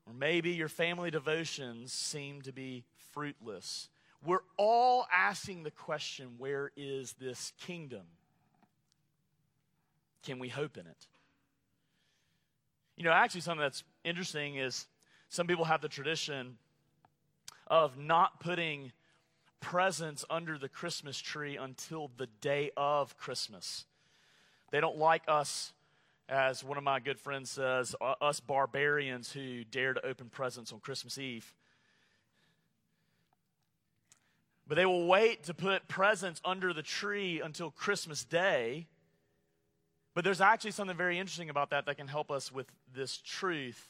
Or 0.08 0.14
maybe 0.14 0.52
your 0.52 0.68
family 0.68 1.12
devotions 1.12 1.94
seem 1.94 2.42
to 2.42 2.52
be 2.52 2.84
fruitless. 3.14 3.90
We're 4.26 4.44
all 4.58 5.08
asking 5.16 5.64
the 5.64 5.72
question 5.72 6.36
where 6.38 6.72
is 6.76 7.14
this 7.14 7.54
kingdom? 7.60 8.04
Can 10.24 10.40
we 10.40 10.50
hope 10.50 10.78
in 10.78 10.86
it? 10.86 11.08
You 13.02 13.06
know, 13.06 13.14
actually, 13.14 13.42
something 13.42 13.64
that's 13.64 13.84
interesting 14.04 14.58
is 14.58 14.86
some 15.28 15.48
people 15.48 15.66
have 15.66 15.82
the 15.82 15.90
tradition 15.90 16.58
of 17.66 17.98
not 17.98 18.40
putting 18.40 18.92
presents 19.60 20.24
under 20.30 20.60
the 20.60 20.70
Christmas 20.70 21.18
tree 21.18 21.58
until 21.58 22.12
the 22.18 22.28
day 22.42 22.70
of 22.78 23.18
Christmas. 23.18 23.86
They 24.70 24.80
don't 24.80 25.00
like 25.00 25.24
us, 25.28 25.74
as 26.30 26.64
one 26.64 26.78
of 26.78 26.84
my 26.84 27.00
good 27.00 27.20
friends 27.20 27.50
says, 27.50 27.96
uh, 28.00 28.14
us 28.22 28.40
barbarians 28.40 29.32
who 29.32 29.64
dare 29.64 29.96
to 29.96 30.06
open 30.06 30.30
presents 30.30 30.72
on 30.72 30.80
Christmas 30.80 31.18
Eve. 31.18 31.56
But 34.68 34.76
they 34.76 34.86
will 34.86 35.08
wait 35.08 35.46
to 35.46 35.56
put 35.56 35.88
presents 35.88 36.40
under 36.46 36.72
the 36.72 36.84
tree 36.84 37.42
until 37.42 37.72
Christmas 37.72 38.24
Day. 38.24 38.86
But 40.14 40.24
there's 40.24 40.42
actually 40.42 40.72
something 40.72 40.98
very 40.98 41.18
interesting 41.18 41.50
about 41.50 41.70
that 41.70 41.86
that 41.86 41.98
can 41.98 42.08
help 42.08 42.32
us 42.32 42.52
with 42.52 42.68
this 42.94 43.18
truth. 43.18 43.88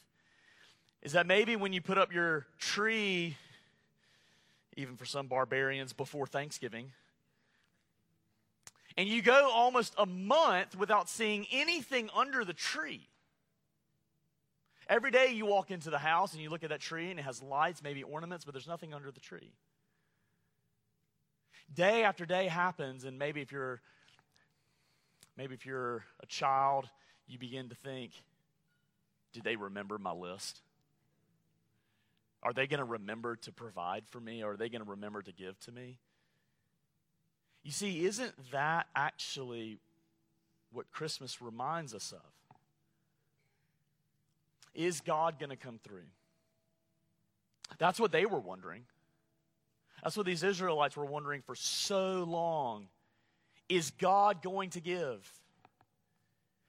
Is 1.01 1.13
that 1.13 1.25
maybe 1.25 1.55
when 1.55 1.73
you 1.73 1.81
put 1.81 1.97
up 1.97 2.13
your 2.13 2.45
tree, 2.59 3.37
even 4.77 4.95
for 4.95 5.05
some 5.05 5.27
barbarians, 5.27 5.93
before 5.93 6.27
Thanksgiving, 6.27 6.91
and 8.97 9.07
you 9.07 9.21
go 9.21 9.49
almost 9.51 9.95
a 9.97 10.05
month 10.05 10.77
without 10.77 11.09
seeing 11.09 11.47
anything 11.51 12.09
under 12.15 12.45
the 12.45 12.53
tree. 12.53 13.07
Every 14.87 15.09
day 15.09 15.31
you 15.31 15.45
walk 15.45 15.71
into 15.71 15.89
the 15.89 15.97
house 15.97 16.33
and 16.33 16.43
you 16.43 16.49
look 16.49 16.63
at 16.63 16.69
that 16.69 16.81
tree 16.81 17.09
and 17.09 17.19
it 17.19 17.23
has 17.23 17.41
lights, 17.41 17.81
maybe 17.81 18.03
ornaments, 18.03 18.45
but 18.45 18.53
there's 18.53 18.67
nothing 18.67 18.93
under 18.93 19.09
the 19.09 19.21
tree 19.21 19.53
day 21.73 22.03
after 22.03 22.25
day 22.25 22.47
happens, 22.47 23.05
and 23.05 23.17
maybe 23.17 23.41
if 23.41 23.51
you're 23.51 23.81
maybe 25.37 25.53
if 25.53 25.65
you're 25.65 26.03
a 26.21 26.25
child, 26.25 26.89
you 27.27 27.39
begin 27.39 27.69
to 27.69 27.75
think, 27.75 28.11
did 29.33 29.43
they 29.43 29.55
remember 29.55 29.97
my 29.97 30.11
list? 30.11 30.61
Are 32.43 32.53
they 32.53 32.67
going 32.67 32.79
to 32.79 32.85
remember 32.85 33.35
to 33.37 33.51
provide 33.51 34.03
for 34.09 34.19
me? 34.19 34.43
Or 34.43 34.53
are 34.53 34.57
they 34.57 34.69
going 34.69 34.83
to 34.83 34.89
remember 34.89 35.21
to 35.21 35.31
give 35.31 35.59
to 35.61 35.71
me? 35.71 35.99
You 37.63 37.71
see, 37.71 38.05
isn't 38.05 38.33
that 38.51 38.87
actually 38.95 39.77
what 40.71 40.91
Christmas 40.91 41.41
reminds 41.41 41.93
us 41.93 42.11
of? 42.11 42.55
Is 44.73 45.01
God 45.01 45.37
going 45.37 45.49
to 45.49 45.55
come 45.55 45.79
through? 45.83 46.07
That's 47.77 47.99
what 47.99 48.11
they 48.11 48.25
were 48.25 48.39
wondering. 48.39 48.83
That's 50.03 50.17
what 50.17 50.25
these 50.25 50.43
Israelites 50.43 50.97
were 50.97 51.05
wondering 51.05 51.41
for 51.41 51.55
so 51.55 52.23
long. 52.23 52.87
Is 53.71 53.91
God 53.91 54.41
going 54.41 54.71
to 54.71 54.81
give? 54.81 55.31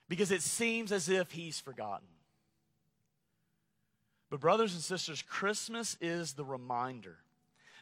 Because 0.08 0.30
it 0.30 0.40
seems 0.40 0.92
as 0.92 1.08
if 1.08 1.32
He's 1.32 1.58
forgotten. 1.58 2.06
But, 4.30 4.38
brothers 4.38 4.72
and 4.74 4.82
sisters, 4.82 5.20
Christmas 5.20 5.96
is 6.00 6.34
the 6.34 6.44
reminder 6.44 7.16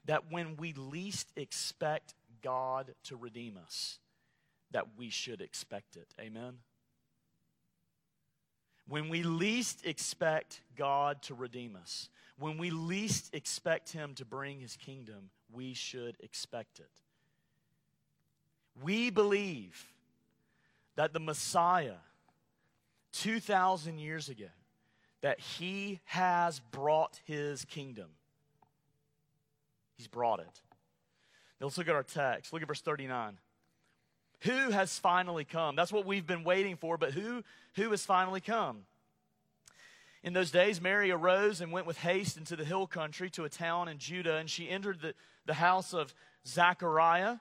that 0.07 0.33
when 0.33 0.57
we 0.57 0.73
least 0.73 1.29
expect 1.37 2.15
God 2.43 2.95
to 3.05 3.17
redeem 3.17 3.59
us, 3.63 3.99
that 4.71 4.87
we 4.97 5.11
should 5.11 5.43
expect 5.43 5.97
it. 5.97 6.09
Amen? 6.19 6.55
When 8.89 9.11
we 9.11 9.23
least 9.23 9.85
expect 9.85 10.63
God 10.77 11.21
to 11.25 11.35
redeem 11.35 11.77
us, 11.77 12.09
when 12.39 12.57
we 12.57 12.71
least 12.71 13.35
expect 13.35 13.93
Him 13.93 14.15
to 14.15 14.25
bring 14.25 14.61
His 14.61 14.79
kingdom, 14.79 15.29
we 15.53 15.75
should 15.75 16.17
expect 16.21 16.79
it. 16.81 16.89
We 18.83 19.11
believe 19.11 19.87
that 20.97 21.13
the 21.13 21.21
Messiah, 21.21 21.97
2,000 23.13 23.99
years 23.99 24.29
ago, 24.29 24.47
that 25.23 25.41
he 25.41 26.01
has 26.05 26.61
brought 26.61 27.21
his 27.25 27.65
kingdom. 27.65 28.09
He's 29.97 30.09
brought 30.09 30.41
it. 30.41 30.61
Now 31.61 31.67
let's 31.67 31.77
look 31.77 31.89
at 31.89 31.95
our 31.95 32.03
text. 32.03 32.53
Look 32.53 32.63
at 32.63 32.69
verse 32.69 32.81
39. 32.81 33.39
Who 34.43 34.71
has 34.71 34.99
finally 34.99 35.45
come? 35.45 35.77
That's 35.77 35.93
what 35.93 36.07
we've 36.07 36.27
been 36.27 36.45
waiting 36.45 36.77
for, 36.77 36.97
but 36.97 37.13
who, 37.13 37.45
who 37.77 37.91
has 37.91 38.05
finally 38.07 38.41
come? 38.41 38.85
In 40.23 40.33
those 40.33 40.51
days, 40.51 40.81
Mary 40.81 41.11
arose 41.11 41.61
and 41.61 41.73
went 41.73 41.87
with 41.87 41.99
haste 41.99 42.37
into 42.37 42.57
the 42.57 42.65
hill 42.65 42.87
country 42.87 43.29
to 43.31 43.45
a 43.45 43.51
town 43.51 43.89
in 43.89 43.99
Judah, 43.99 44.37
and 44.37 44.49
she 44.49 44.69
entered 44.69 45.01
the, 45.01 45.15
the 45.47 45.55
house 45.55 45.93
of 45.93 46.15
Zachariah 46.47 47.37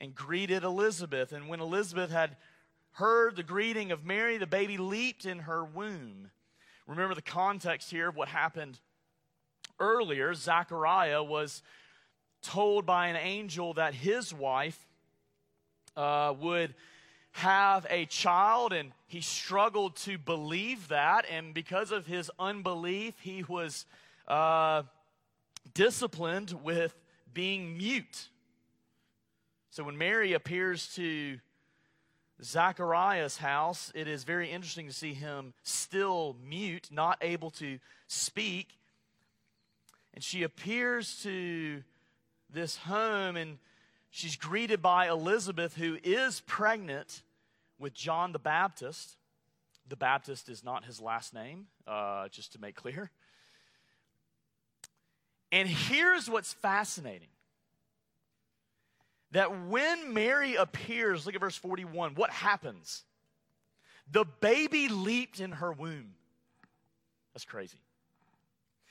and 0.00 0.14
greeted 0.14 0.64
Elizabeth. 0.64 1.32
And 1.32 1.48
when 1.48 1.60
Elizabeth 1.60 2.10
had 2.10 2.36
heard 2.92 3.36
the 3.36 3.42
greeting 3.42 3.92
of 3.92 4.04
Mary, 4.04 4.38
the 4.38 4.46
baby 4.46 4.76
leaped 4.76 5.24
in 5.24 5.40
her 5.40 5.64
womb. 5.64 6.30
Remember 6.86 7.14
the 7.14 7.22
context 7.22 7.90
here 7.90 8.08
of 8.08 8.16
what 8.16 8.28
happened 8.28 8.78
earlier. 9.78 10.34
Zachariah 10.34 11.22
was 11.22 11.62
told 12.42 12.86
by 12.86 13.08
an 13.08 13.16
angel 13.16 13.74
that 13.74 13.94
his 13.94 14.32
wife 14.32 14.78
uh, 15.96 16.34
would 16.40 16.74
have 17.32 17.86
a 17.90 18.06
child, 18.06 18.72
and 18.72 18.92
he 19.06 19.20
struggled 19.20 19.96
to 19.96 20.18
believe 20.18 20.88
that. 20.88 21.24
And 21.30 21.54
because 21.54 21.92
of 21.92 22.06
his 22.06 22.30
unbelief, 22.38 23.14
he 23.20 23.44
was 23.46 23.86
uh, 24.26 24.82
disciplined 25.74 26.52
with 26.64 26.94
being 27.32 27.76
mute. 27.76 28.28
So 29.70 29.84
when 29.84 29.98
Mary 29.98 30.32
appears 30.32 30.94
to 30.94 31.38
Zachariah's 32.42 33.36
house, 33.36 33.92
it 33.94 34.08
is 34.08 34.24
very 34.24 34.50
interesting 34.50 34.86
to 34.86 34.92
see 34.92 35.12
him 35.12 35.52
still 35.62 36.36
mute, 36.42 36.88
not 36.90 37.18
able 37.20 37.50
to 37.52 37.78
speak. 38.06 38.78
And 40.14 40.24
she 40.24 40.42
appears 40.42 41.22
to 41.22 41.82
this 42.50 42.76
home 42.76 43.36
and 43.36 43.58
she's 44.10 44.36
greeted 44.36 44.80
by 44.80 45.08
Elizabeth, 45.08 45.76
who 45.76 45.98
is 46.02 46.40
pregnant 46.40 47.22
with 47.78 47.92
John 47.92 48.32
the 48.32 48.38
Baptist. 48.38 49.16
The 49.88 49.96
Baptist 49.96 50.48
is 50.48 50.64
not 50.64 50.84
his 50.84 51.00
last 51.00 51.34
name, 51.34 51.66
uh, 51.86 52.28
just 52.28 52.52
to 52.52 52.60
make 52.60 52.74
clear. 52.74 53.10
And 55.50 55.68
here's 55.68 56.28
what's 56.28 56.52
fascinating 56.52 57.28
that 59.32 59.66
when 59.66 60.14
Mary 60.14 60.54
appears, 60.54 61.26
look 61.26 61.34
at 61.34 61.40
verse 61.40 61.56
41, 61.56 62.14
what 62.14 62.30
happens? 62.30 63.04
The 64.10 64.24
baby 64.40 64.88
leaped 64.88 65.40
in 65.40 65.52
her 65.52 65.72
womb. 65.72 66.14
That's 67.34 67.44
crazy. 67.44 67.78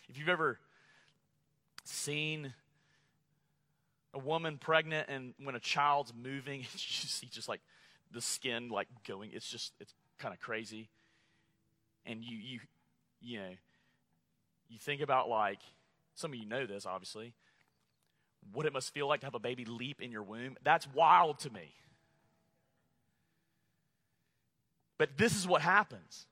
If 0.09 0.17
you've 0.17 0.29
ever 0.29 0.59
seen 1.83 2.53
a 4.13 4.19
woman 4.19 4.57
pregnant 4.57 5.09
and 5.09 5.33
when 5.43 5.55
a 5.55 5.59
child's 5.59 6.13
moving, 6.13 6.59
you 6.73 6.77
see 6.77 7.27
just 7.27 7.49
like 7.49 7.61
the 8.11 8.21
skin 8.21 8.69
like 8.69 8.87
going, 9.07 9.31
it's 9.33 9.49
just, 9.49 9.73
it's 9.79 9.93
kind 10.19 10.33
of 10.33 10.39
crazy. 10.39 10.89
And 12.05 12.23
you, 12.23 12.37
you, 12.37 12.59
you 13.21 13.39
know, 13.39 13.49
you 14.69 14.77
think 14.79 15.01
about 15.01 15.29
like, 15.29 15.59
some 16.15 16.31
of 16.31 16.39
you 16.39 16.45
know 16.45 16.65
this, 16.65 16.85
obviously. 16.85 17.33
What 18.53 18.65
it 18.65 18.73
must 18.73 18.93
feel 18.93 19.07
like 19.07 19.21
to 19.21 19.25
have 19.25 19.35
a 19.35 19.39
baby 19.39 19.65
leap 19.65 20.01
in 20.01 20.11
your 20.11 20.23
womb. 20.23 20.57
That's 20.63 20.87
wild 20.93 21.39
to 21.39 21.49
me. 21.51 21.73
But 24.97 25.17
this 25.17 25.35
is 25.35 25.47
what 25.47 25.61
happens. 25.61 26.25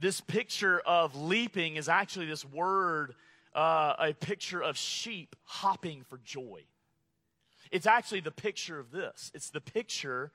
This 0.00 0.20
picture 0.20 0.80
of 0.80 1.14
leaping 1.14 1.76
is 1.76 1.88
actually 1.88 2.26
this 2.26 2.44
word, 2.44 3.14
uh, 3.54 3.94
a 3.98 4.12
picture 4.14 4.62
of 4.62 4.76
sheep 4.76 5.36
hopping 5.44 6.04
for 6.08 6.18
joy. 6.24 6.62
It's 7.70 7.86
actually 7.86 8.20
the 8.20 8.30
picture 8.30 8.78
of 8.78 8.90
this. 8.90 9.30
It's 9.34 9.50
the 9.50 9.60
picture 9.60 10.30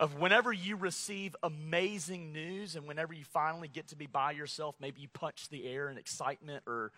of 0.00 0.18
whenever 0.18 0.52
you 0.52 0.76
receive 0.76 1.36
amazing 1.42 2.32
news 2.32 2.74
and 2.74 2.86
whenever 2.86 3.12
you 3.12 3.24
finally 3.24 3.68
get 3.68 3.88
to 3.88 3.96
be 3.96 4.06
by 4.06 4.32
yourself, 4.32 4.74
maybe 4.80 5.00
you 5.00 5.08
punch 5.08 5.48
the 5.48 5.66
air 5.66 5.88
in 5.88 5.98
excitement 5.98 6.64
or 6.66 6.90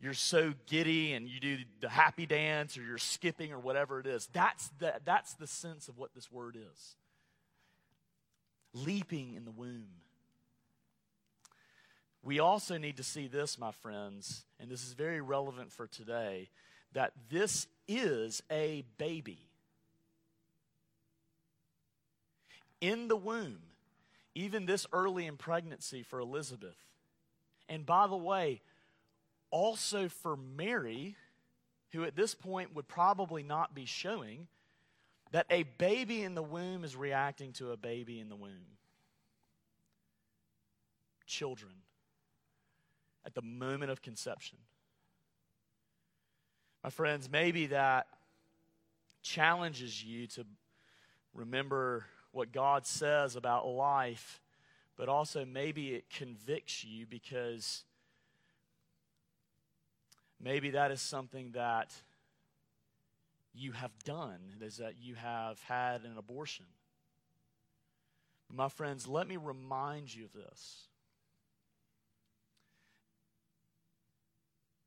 you're 0.00 0.14
so 0.14 0.52
giddy 0.66 1.14
and 1.14 1.28
you 1.28 1.40
do 1.40 1.58
the 1.80 1.88
happy 1.88 2.26
dance 2.26 2.76
or 2.76 2.82
you're 2.82 2.98
skipping 2.98 3.52
or 3.52 3.58
whatever 3.58 4.00
it 4.00 4.06
is. 4.06 4.28
That's 4.32 4.70
the, 4.78 4.94
that's 5.04 5.34
the 5.34 5.46
sense 5.46 5.88
of 5.88 5.96
what 5.96 6.14
this 6.14 6.30
word 6.30 6.56
is 6.56 6.96
leaping 8.74 9.34
in 9.34 9.44
the 9.44 9.50
womb. 9.50 9.86
We 12.22 12.40
also 12.40 12.78
need 12.78 12.96
to 12.96 13.02
see 13.02 13.28
this, 13.28 13.58
my 13.58 13.70
friends, 13.70 14.44
and 14.58 14.70
this 14.70 14.84
is 14.84 14.94
very 14.94 15.20
relevant 15.20 15.72
for 15.72 15.86
today, 15.86 16.48
that 16.92 17.12
this 17.30 17.66
is 17.86 18.42
a 18.50 18.84
baby. 18.98 19.38
In 22.80 23.08
the 23.08 23.16
womb, 23.16 23.58
even 24.34 24.66
this 24.66 24.86
early 24.92 25.26
in 25.26 25.36
pregnancy 25.36 26.02
for 26.02 26.18
Elizabeth. 26.18 26.76
And 27.68 27.86
by 27.86 28.06
the 28.06 28.16
way, 28.16 28.62
also 29.54 30.08
for 30.08 30.36
Mary, 30.36 31.14
who 31.92 32.02
at 32.02 32.16
this 32.16 32.34
point 32.34 32.74
would 32.74 32.88
probably 32.88 33.44
not 33.44 33.72
be 33.72 33.84
showing 33.84 34.48
that 35.30 35.46
a 35.48 35.62
baby 35.62 36.24
in 36.24 36.34
the 36.34 36.42
womb 36.42 36.82
is 36.82 36.96
reacting 36.96 37.52
to 37.52 37.70
a 37.70 37.76
baby 37.76 38.18
in 38.18 38.28
the 38.28 38.34
womb. 38.34 38.66
Children, 41.24 41.70
at 43.24 43.36
the 43.36 43.42
moment 43.42 43.92
of 43.92 44.02
conception. 44.02 44.58
My 46.82 46.90
friends, 46.90 47.30
maybe 47.30 47.66
that 47.66 48.08
challenges 49.22 50.02
you 50.02 50.26
to 50.26 50.44
remember 51.32 52.06
what 52.32 52.50
God 52.50 52.88
says 52.88 53.36
about 53.36 53.68
life, 53.68 54.40
but 54.96 55.08
also 55.08 55.44
maybe 55.44 55.94
it 55.94 56.10
convicts 56.10 56.82
you 56.82 57.06
because 57.06 57.84
maybe 60.44 60.70
that 60.70 60.90
is 60.90 61.00
something 61.00 61.52
that 61.52 61.90
you 63.54 63.72
have 63.72 63.92
done, 64.04 64.38
is 64.60 64.76
that 64.76 64.94
you 65.00 65.14
have 65.14 65.60
had 65.62 66.02
an 66.04 66.18
abortion. 66.18 66.66
My 68.52 68.68
friends, 68.68 69.08
let 69.08 69.26
me 69.26 69.36
remind 69.36 70.14
you 70.14 70.26
of 70.26 70.32
this. 70.32 70.88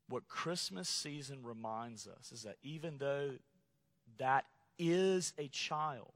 What 0.08 0.28
Christmas 0.28 0.88
season 0.88 1.40
reminds 1.42 2.06
us 2.06 2.32
is 2.32 2.44
that 2.44 2.56
even 2.62 2.98
though 2.98 3.32
that 4.18 4.46
is 4.78 5.34
a 5.38 5.48
child, 5.48 6.12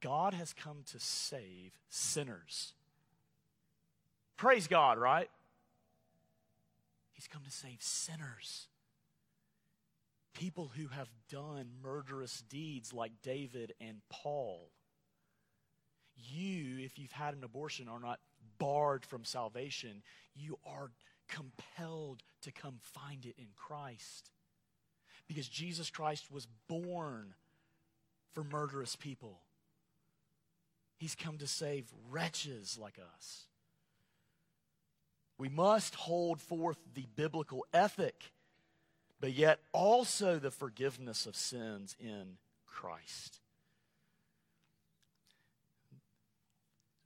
God 0.00 0.34
has 0.34 0.52
come 0.52 0.84
to 0.92 1.00
save 1.00 1.72
sinners. 1.88 2.74
Praise 4.36 4.68
God, 4.68 4.98
right? 4.98 5.30
He's 7.16 7.26
come 7.26 7.42
to 7.44 7.50
save 7.50 7.80
sinners. 7.80 8.68
People 10.34 10.70
who 10.76 10.88
have 10.88 11.08
done 11.30 11.70
murderous 11.82 12.42
deeds 12.42 12.92
like 12.92 13.22
David 13.22 13.72
and 13.80 14.02
Paul. 14.10 14.68
You, 16.14 16.84
if 16.84 16.98
you've 16.98 17.12
had 17.12 17.34
an 17.34 17.42
abortion, 17.42 17.88
are 17.88 17.98
not 17.98 18.20
barred 18.58 19.06
from 19.06 19.24
salvation. 19.24 20.02
You 20.34 20.58
are 20.66 20.90
compelled 21.26 22.22
to 22.42 22.52
come 22.52 22.80
find 22.82 23.24
it 23.24 23.36
in 23.38 23.48
Christ. 23.56 24.30
Because 25.26 25.48
Jesus 25.48 25.88
Christ 25.88 26.30
was 26.30 26.46
born 26.68 27.34
for 28.34 28.44
murderous 28.44 28.94
people. 28.94 29.40
He's 30.98 31.14
come 31.14 31.38
to 31.38 31.46
save 31.46 31.86
wretches 32.10 32.76
like 32.78 32.98
us. 33.16 33.46
We 35.38 35.48
must 35.48 35.94
hold 35.94 36.40
forth 36.40 36.78
the 36.94 37.06
biblical 37.14 37.66
ethic, 37.72 38.32
but 39.20 39.32
yet 39.32 39.60
also 39.72 40.38
the 40.38 40.50
forgiveness 40.50 41.26
of 41.26 41.36
sins 41.36 41.94
in 42.00 42.38
Christ. 42.66 43.40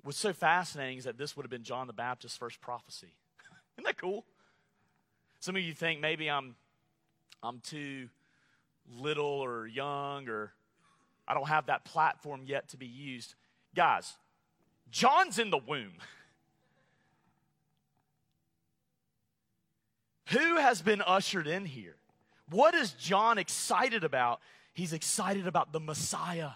What's 0.03 0.19
so 0.19 0.33
fascinating 0.33 0.99
is 0.99 1.05
that 1.05 1.19
this 1.19 1.37
would 1.37 1.45
have 1.45 1.51
been 1.51 1.65
John 1.65 1.87
the 1.87 1.93
Baptist's 1.93 2.39
first 2.39 2.61
prophecy. 2.61 3.13
Isn't 3.77 3.85
that 3.85 3.99
cool? 3.99 4.25
Some 5.41 5.57
of 5.57 5.63
you 5.63 5.73
think 5.73 6.01
maybe 6.01 6.31
I'm 6.31 6.55
I'm 7.43 7.61
too 7.61 8.09
little 8.99 9.25
or 9.25 9.67
young 9.67 10.29
or 10.29 10.53
I 11.27 11.35
don't 11.35 11.49
have 11.49 11.67
that 11.67 11.85
platform 11.85 12.43
yet 12.45 12.69
to 12.71 12.77
be 12.77 12.87
used. 12.87 13.35
Guys, 13.75 14.17
John's 14.91 15.39
in 15.39 15.51
the 15.51 15.59
womb. 15.59 15.93
Who 20.31 20.57
has 20.57 20.81
been 20.81 21.03
ushered 21.03 21.47
in 21.47 21.65
here? 21.65 21.97
What 22.51 22.75
is 22.75 22.93
John 22.93 23.39
excited 23.39 24.05
about? 24.05 24.41
He's 24.73 24.93
excited 24.93 25.47
about 25.47 25.73
the 25.73 25.81
Messiah. 25.81 26.51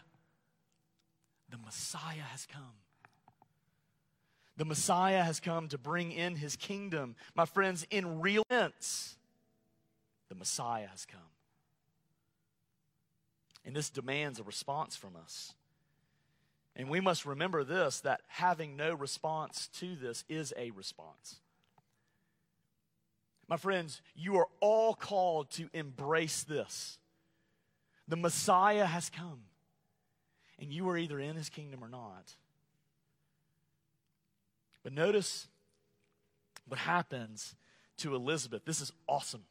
The 1.50 1.58
Messiah 1.58 2.22
has 2.30 2.46
come. 2.46 2.62
The 4.56 4.64
Messiah 4.64 5.22
has 5.22 5.40
come 5.40 5.68
to 5.68 5.78
bring 5.78 6.12
in 6.12 6.36
his 6.36 6.54
kingdom. 6.54 7.16
My 7.34 7.44
friends, 7.44 7.84
in 7.90 8.20
real 8.20 8.44
sense, 8.50 9.16
the 10.28 10.36
Messiah 10.36 10.86
has 10.86 11.04
come. 11.04 11.20
And 13.64 13.74
this 13.74 13.90
demands 13.90 14.38
a 14.38 14.44
response 14.44 14.94
from 14.94 15.16
us. 15.16 15.54
And 16.76 16.88
we 16.88 17.00
must 17.00 17.24
remember 17.24 17.64
this 17.64 18.00
that 18.00 18.20
having 18.28 18.76
no 18.76 18.94
response 18.94 19.68
to 19.78 19.96
this 19.96 20.24
is 20.28 20.52
a 20.56 20.70
response. 20.72 21.40
My 23.48 23.56
friends, 23.56 24.00
you 24.14 24.36
are 24.36 24.48
all 24.60 24.94
called 24.94 25.50
to 25.52 25.68
embrace 25.72 26.42
this. 26.42 26.98
The 28.08 28.16
Messiah 28.16 28.86
has 28.86 29.10
come, 29.10 29.40
and 30.58 30.72
you 30.72 30.88
are 30.88 30.96
either 30.96 31.18
in 31.18 31.36
his 31.36 31.48
kingdom 31.48 31.82
or 31.82 31.88
not. 31.88 32.34
But 34.82 34.92
notice 34.92 35.48
what 36.68 36.78
happens 36.80 37.54
to 37.98 38.14
Elizabeth. 38.14 38.64
This 38.64 38.80
is 38.80 38.92
awesome. 39.08 39.44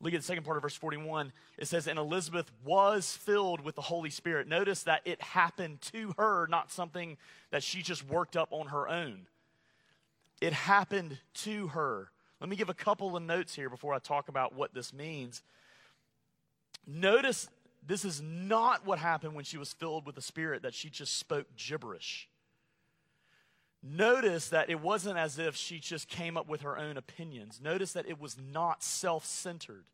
Look 0.00 0.12
at 0.12 0.20
the 0.20 0.26
second 0.26 0.44
part 0.44 0.56
of 0.56 0.62
verse 0.62 0.74
41. 0.74 1.32
It 1.56 1.66
says, 1.66 1.86
And 1.86 1.98
Elizabeth 1.98 2.50
was 2.64 3.16
filled 3.16 3.60
with 3.62 3.74
the 3.74 3.82
Holy 3.82 4.10
Spirit. 4.10 4.46
Notice 4.46 4.82
that 4.82 5.00
it 5.04 5.20
happened 5.22 5.80
to 5.92 6.14
her, 6.18 6.46
not 6.48 6.70
something 6.70 7.16
that 7.50 7.62
she 7.62 7.82
just 7.82 8.06
worked 8.06 8.36
up 8.36 8.48
on 8.50 8.66
her 8.68 8.86
own. 8.88 9.26
It 10.40 10.52
happened 10.52 11.18
to 11.34 11.68
her. 11.68 12.10
Let 12.40 12.50
me 12.50 12.56
give 12.56 12.68
a 12.68 12.74
couple 12.74 13.16
of 13.16 13.22
notes 13.22 13.54
here 13.54 13.70
before 13.70 13.94
I 13.94 13.98
talk 13.98 14.28
about 14.28 14.54
what 14.54 14.74
this 14.74 14.92
means. 14.92 15.42
Notice 16.86 17.48
this 17.86 18.04
is 18.04 18.20
not 18.22 18.86
what 18.86 18.98
happened 18.98 19.34
when 19.34 19.44
she 19.44 19.58
was 19.58 19.72
filled 19.72 20.06
with 20.06 20.14
the 20.14 20.22
Spirit, 20.22 20.62
that 20.62 20.74
she 20.74 20.90
just 20.90 21.18
spoke 21.18 21.46
gibberish. 21.56 22.28
Notice 23.82 24.48
that 24.48 24.70
it 24.70 24.80
wasn't 24.80 25.18
as 25.18 25.38
if 25.38 25.56
she 25.56 25.78
just 25.78 26.08
came 26.08 26.38
up 26.38 26.48
with 26.48 26.62
her 26.62 26.78
own 26.78 26.96
opinions. 26.96 27.60
Notice 27.62 27.92
that 27.92 28.08
it 28.08 28.18
was 28.18 28.36
not 28.38 28.82
self 28.82 29.26
centered. 29.26 29.84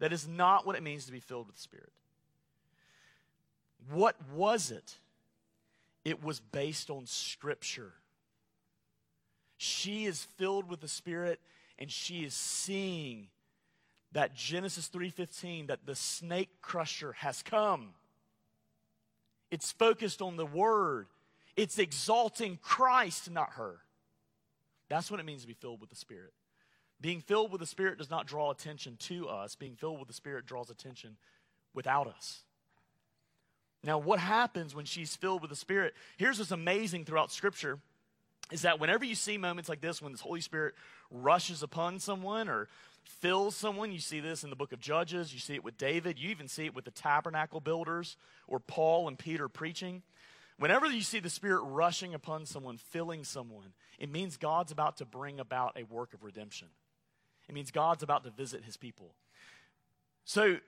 That 0.00 0.12
is 0.12 0.26
not 0.26 0.66
what 0.66 0.76
it 0.76 0.82
means 0.82 1.06
to 1.06 1.12
be 1.12 1.20
filled 1.20 1.46
with 1.46 1.56
the 1.56 1.62
Spirit. 1.62 1.92
What 3.90 4.16
was 4.34 4.70
it? 4.70 4.96
It 6.04 6.24
was 6.24 6.40
based 6.40 6.90
on 6.90 7.06
Scripture. 7.06 7.92
She 9.62 10.06
is 10.06 10.24
filled 10.24 10.70
with 10.70 10.80
the 10.80 10.88
Spirit 10.88 11.38
and 11.78 11.92
she 11.92 12.24
is 12.24 12.32
seeing 12.32 13.28
that 14.12 14.34
Genesis 14.34 14.88
3:15 14.88 15.66
that 15.66 15.84
the 15.84 15.94
snake 15.94 16.62
crusher 16.62 17.12
has 17.12 17.42
come. 17.42 17.94
It's 19.50 19.70
focused 19.70 20.22
on 20.22 20.36
the 20.36 20.46
word. 20.46 21.08
It's 21.56 21.78
exalting 21.78 22.56
Christ, 22.62 23.30
not 23.30 23.52
her. 23.52 23.84
That's 24.88 25.10
what 25.10 25.20
it 25.20 25.24
means 25.24 25.42
to 25.42 25.46
be 25.46 25.52
filled 25.52 25.82
with 25.82 25.90
the 25.90 25.96
Spirit. 25.96 26.32
Being 26.98 27.20
filled 27.20 27.52
with 27.52 27.60
the 27.60 27.66
Spirit 27.66 27.98
does 27.98 28.08
not 28.08 28.26
draw 28.26 28.50
attention 28.50 28.96
to 28.96 29.28
us, 29.28 29.56
being 29.56 29.76
filled 29.76 29.98
with 29.98 30.08
the 30.08 30.14
Spirit 30.14 30.46
draws 30.46 30.70
attention 30.70 31.18
without 31.74 32.06
us. 32.06 32.44
Now, 33.84 33.98
what 33.98 34.20
happens 34.20 34.74
when 34.74 34.86
she's 34.86 35.16
filled 35.16 35.42
with 35.42 35.50
the 35.50 35.56
Spirit? 35.56 35.94
Here's 36.16 36.38
what's 36.38 36.50
amazing 36.50 37.04
throughout 37.04 37.30
Scripture 37.30 37.78
is 38.50 38.62
that 38.62 38.80
whenever 38.80 39.04
you 39.04 39.14
see 39.14 39.38
moments 39.38 39.68
like 39.68 39.80
this, 39.80 40.02
when 40.02 40.12
the 40.12 40.18
Holy 40.18 40.40
Spirit 40.40 40.74
rushes 41.10 41.62
upon 41.62 41.98
someone 41.98 42.48
or 42.48 42.68
fills 43.04 43.54
someone, 43.54 43.92
you 43.92 43.98
see 43.98 44.20
this 44.20 44.44
in 44.44 44.50
the 44.50 44.56
book 44.56 44.72
of 44.72 44.80
Judges, 44.80 45.32
you 45.32 45.40
see 45.40 45.54
it 45.54 45.64
with 45.64 45.78
David, 45.78 46.18
you 46.18 46.30
even 46.30 46.48
see 46.48 46.66
it 46.66 46.74
with 46.74 46.84
the 46.84 46.90
tabernacle 46.90 47.60
builders 47.60 48.16
or 48.46 48.58
Paul 48.58 49.08
and 49.08 49.18
Peter 49.18 49.48
preaching. 49.48 50.02
Whenever 50.58 50.86
you 50.86 51.00
see 51.00 51.20
the 51.20 51.30
Spirit 51.30 51.62
rushing 51.62 52.12
upon 52.12 52.44
someone, 52.44 52.76
filling 52.76 53.24
someone, 53.24 53.72
it 53.98 54.10
means 54.10 54.36
God's 54.36 54.72
about 54.72 54.98
to 54.98 55.06
bring 55.06 55.40
about 55.40 55.76
a 55.78 55.84
work 55.84 56.12
of 56.12 56.22
redemption. 56.22 56.68
It 57.48 57.54
means 57.54 57.70
God's 57.70 58.02
about 58.02 58.24
to 58.24 58.30
visit 58.30 58.64
his 58.64 58.76
people. 58.76 59.14
So, 60.24 60.58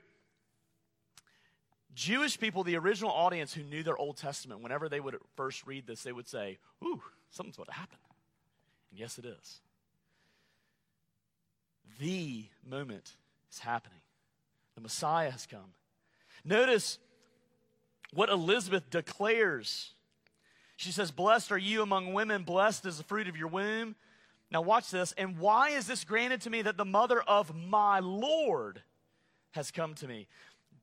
Jewish 1.95 2.41
people, 2.41 2.65
the 2.65 2.77
original 2.77 3.11
audience 3.11 3.53
who 3.53 3.63
knew 3.63 3.83
their 3.83 3.97
Old 3.97 4.17
Testament, 4.17 4.63
whenever 4.63 4.89
they 4.89 4.99
would 4.99 5.17
first 5.37 5.67
read 5.67 5.87
this, 5.87 6.03
they 6.03 6.13
would 6.13 6.27
say, 6.27 6.59
Ooh, 6.83 7.03
something's 7.33 7.57
about 7.57 7.67
to 7.67 7.73
happen. 7.73 7.99
And 8.91 9.01
yes, 9.01 9.19
it 9.19 9.25
is. 9.25 9.61
The 11.99 12.47
moment 12.69 13.17
is 13.51 13.59
happening. 13.59 14.01
The 14.75 14.81
Messiah 14.81 15.31
has 15.31 15.47
come. 15.47 15.75
Notice 16.45 16.99
what 18.15 18.29
Elizabeth 18.29 18.89
declares. 18.91 19.91
She 20.77 20.93
says, 20.93 21.11
Blessed 21.11 21.53
are 21.53 21.59
you 21.59 21.83
among 21.83 22.13
women, 22.13 22.43
blessed 22.43 22.87
is 22.87 22.99
the 22.99 23.05
fruit 23.05 23.29
of 23.29 23.37
your 23.37 23.49
womb. 23.49 23.97
Now, 24.51 24.61
watch 24.61 24.91
this. 24.91 25.13
And 25.17 25.39
why 25.39 25.71
is 25.71 25.87
this 25.87 26.05
granted 26.05 26.43
to 26.43 26.51
me 26.51 26.61
that 26.63 26.77
the 26.77 26.85
mother 26.85 27.23
of 27.23 27.55
my 27.57 28.01
Lord 28.01 28.83
has 29.53 29.71
come 29.71 29.95
to 29.95 30.07
me? 30.07 30.29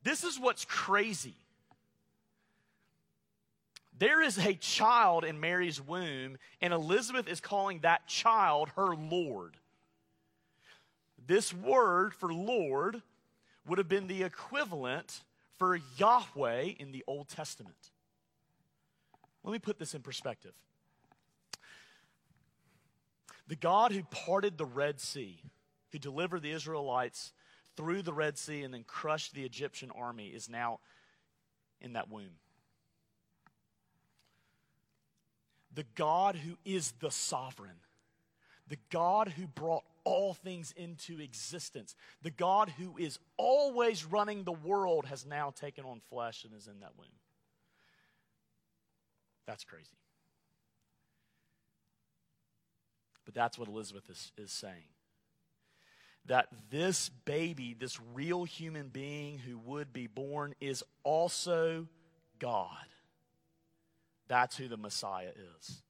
This 0.02 0.24
is 0.24 0.40
what's 0.40 0.64
crazy. 0.64 1.36
There 4.00 4.22
is 4.22 4.38
a 4.38 4.54
child 4.54 5.24
in 5.26 5.40
Mary's 5.40 5.78
womb, 5.78 6.38
and 6.62 6.72
Elizabeth 6.72 7.28
is 7.28 7.38
calling 7.38 7.80
that 7.80 8.06
child 8.06 8.70
her 8.74 8.94
Lord. 8.96 9.58
This 11.26 11.52
word 11.52 12.14
for 12.14 12.32
Lord 12.32 13.02
would 13.66 13.76
have 13.76 13.90
been 13.90 14.06
the 14.06 14.22
equivalent 14.22 15.20
for 15.58 15.78
Yahweh 15.98 16.72
in 16.78 16.92
the 16.92 17.04
Old 17.06 17.28
Testament. 17.28 17.90
Let 19.44 19.52
me 19.52 19.58
put 19.58 19.78
this 19.78 19.94
in 19.94 20.00
perspective. 20.00 20.54
The 23.48 23.56
God 23.56 23.92
who 23.92 24.02
parted 24.04 24.56
the 24.56 24.64
Red 24.64 24.98
Sea, 24.98 25.42
who 25.92 25.98
delivered 25.98 26.40
the 26.40 26.52
Israelites 26.52 27.32
through 27.76 28.00
the 28.00 28.14
Red 28.14 28.38
Sea 28.38 28.62
and 28.62 28.72
then 28.72 28.84
crushed 28.84 29.34
the 29.34 29.44
Egyptian 29.44 29.90
army, 29.90 30.28
is 30.28 30.48
now 30.48 30.80
in 31.82 31.92
that 31.92 32.10
womb. 32.10 32.38
The 35.74 35.86
God 35.94 36.36
who 36.36 36.56
is 36.64 36.92
the 37.00 37.10
sovereign, 37.10 37.78
the 38.68 38.78
God 38.90 39.28
who 39.28 39.46
brought 39.46 39.84
all 40.04 40.34
things 40.34 40.72
into 40.76 41.20
existence, 41.20 41.94
the 42.22 42.30
God 42.30 42.72
who 42.78 42.96
is 42.96 43.18
always 43.36 44.04
running 44.04 44.44
the 44.44 44.52
world 44.52 45.06
has 45.06 45.26
now 45.26 45.50
taken 45.50 45.84
on 45.84 46.00
flesh 46.08 46.44
and 46.44 46.54
is 46.54 46.66
in 46.66 46.80
that 46.80 46.92
womb. 46.98 47.08
That's 49.46 49.64
crazy. 49.64 49.96
But 53.24 53.34
that's 53.34 53.58
what 53.58 53.68
Elizabeth 53.68 54.08
is, 54.10 54.32
is 54.36 54.50
saying. 54.50 54.88
That 56.26 56.48
this 56.70 57.08
baby, 57.08 57.74
this 57.78 57.98
real 58.14 58.44
human 58.44 58.88
being 58.88 59.38
who 59.38 59.58
would 59.58 59.92
be 59.92 60.06
born, 60.06 60.54
is 60.60 60.82
also 61.04 61.86
God. 62.38 62.86
That's 64.30 64.56
who 64.56 64.68
the 64.68 64.76
Messiah 64.76 65.32
is. 65.58 65.82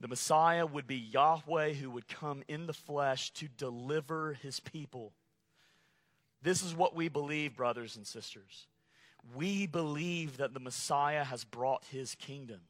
The 0.00 0.08
Messiah 0.08 0.64
would 0.64 0.86
be 0.86 0.96
Yahweh 0.96 1.74
who 1.74 1.90
would 1.90 2.08
come 2.08 2.42
in 2.48 2.66
the 2.66 2.72
flesh 2.72 3.30
to 3.32 3.48
deliver 3.48 4.32
his 4.32 4.60
people. 4.60 5.12
This 6.40 6.62
is 6.62 6.74
what 6.74 6.96
we 6.96 7.10
believe, 7.10 7.54
brothers 7.54 7.96
and 7.96 8.06
sisters. 8.06 8.66
We 9.36 9.66
believe 9.66 10.38
that 10.38 10.54
the 10.54 10.60
Messiah 10.60 11.22
has 11.22 11.44
brought 11.44 11.84
his 11.92 12.14
kingdom. 12.14 12.60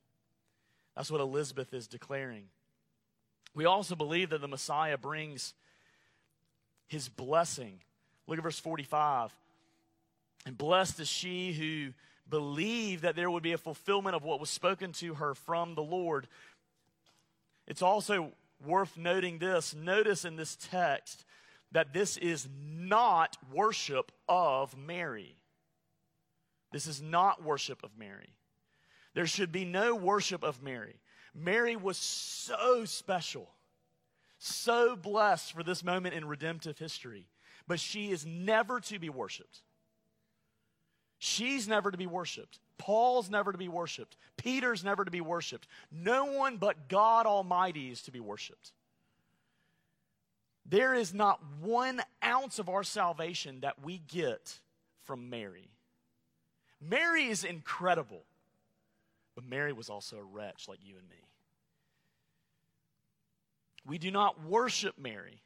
That's 0.96 1.10
what 1.10 1.20
Elizabeth 1.20 1.72
is 1.72 1.86
declaring. 1.86 2.46
We 3.54 3.64
also 3.64 3.94
believe 3.94 4.30
that 4.30 4.40
the 4.40 4.48
Messiah 4.48 4.98
brings 4.98 5.54
his 6.88 7.08
blessing. 7.08 7.78
Look 8.26 8.38
at 8.38 8.42
verse 8.42 8.58
45. 8.58 9.32
And 10.46 10.58
blessed 10.58 10.98
is 10.98 11.06
she 11.06 11.52
who 11.52 11.92
believed 12.30 13.02
that 13.02 13.16
there 13.16 13.30
would 13.30 13.42
be 13.42 13.52
a 13.52 13.58
fulfillment 13.58 14.16
of 14.16 14.24
what 14.24 14.40
was 14.40 14.50
spoken 14.50 14.92
to 14.92 15.14
her 15.14 15.34
from 15.34 15.74
the 15.74 15.82
Lord. 15.82 16.28
It's 17.66 17.82
also 17.82 18.32
worth 18.64 18.96
noting 18.96 19.38
this. 19.38 19.74
Notice 19.74 20.24
in 20.24 20.36
this 20.36 20.56
text 20.70 21.24
that 21.72 21.92
this 21.92 22.16
is 22.16 22.48
not 22.62 23.36
worship 23.52 24.12
of 24.28 24.76
Mary. 24.76 25.36
This 26.72 26.86
is 26.86 27.00
not 27.00 27.42
worship 27.42 27.82
of 27.82 27.90
Mary. 27.98 28.34
There 29.14 29.26
should 29.26 29.52
be 29.52 29.64
no 29.64 29.94
worship 29.94 30.42
of 30.42 30.62
Mary. 30.62 31.00
Mary 31.34 31.76
was 31.76 31.96
so 31.96 32.84
special, 32.84 33.48
so 34.38 34.96
blessed 34.96 35.52
for 35.52 35.62
this 35.62 35.84
moment 35.84 36.14
in 36.14 36.26
redemptive 36.26 36.78
history, 36.78 37.26
but 37.66 37.80
she 37.80 38.10
is 38.10 38.26
never 38.26 38.80
to 38.80 38.98
be 38.98 39.08
worshiped. 39.08 39.62
She's 41.18 41.66
never 41.66 41.90
to 41.90 41.98
be 41.98 42.06
worshiped. 42.06 42.60
Paul's 42.78 43.28
never 43.28 43.50
to 43.50 43.58
be 43.58 43.68
worshiped. 43.68 44.16
Peter's 44.36 44.84
never 44.84 45.04
to 45.04 45.10
be 45.10 45.20
worshiped. 45.20 45.66
No 45.90 46.26
one 46.26 46.58
but 46.58 46.88
God 46.88 47.26
Almighty 47.26 47.90
is 47.90 48.02
to 48.02 48.12
be 48.12 48.20
worshiped. 48.20 48.72
There 50.64 50.94
is 50.94 51.12
not 51.12 51.40
one 51.60 52.00
ounce 52.24 52.58
of 52.58 52.68
our 52.68 52.84
salvation 52.84 53.60
that 53.60 53.82
we 53.82 53.98
get 54.06 54.60
from 55.04 55.30
Mary. 55.30 55.70
Mary 56.80 57.24
is 57.26 57.42
incredible, 57.42 58.22
but 59.34 59.44
Mary 59.44 59.72
was 59.72 59.88
also 59.88 60.18
a 60.18 60.22
wretch 60.22 60.68
like 60.68 60.78
you 60.82 60.96
and 60.98 61.08
me. 61.08 61.16
We 63.86 63.98
do 63.98 64.10
not 64.10 64.44
worship 64.44 64.98
Mary, 64.98 65.40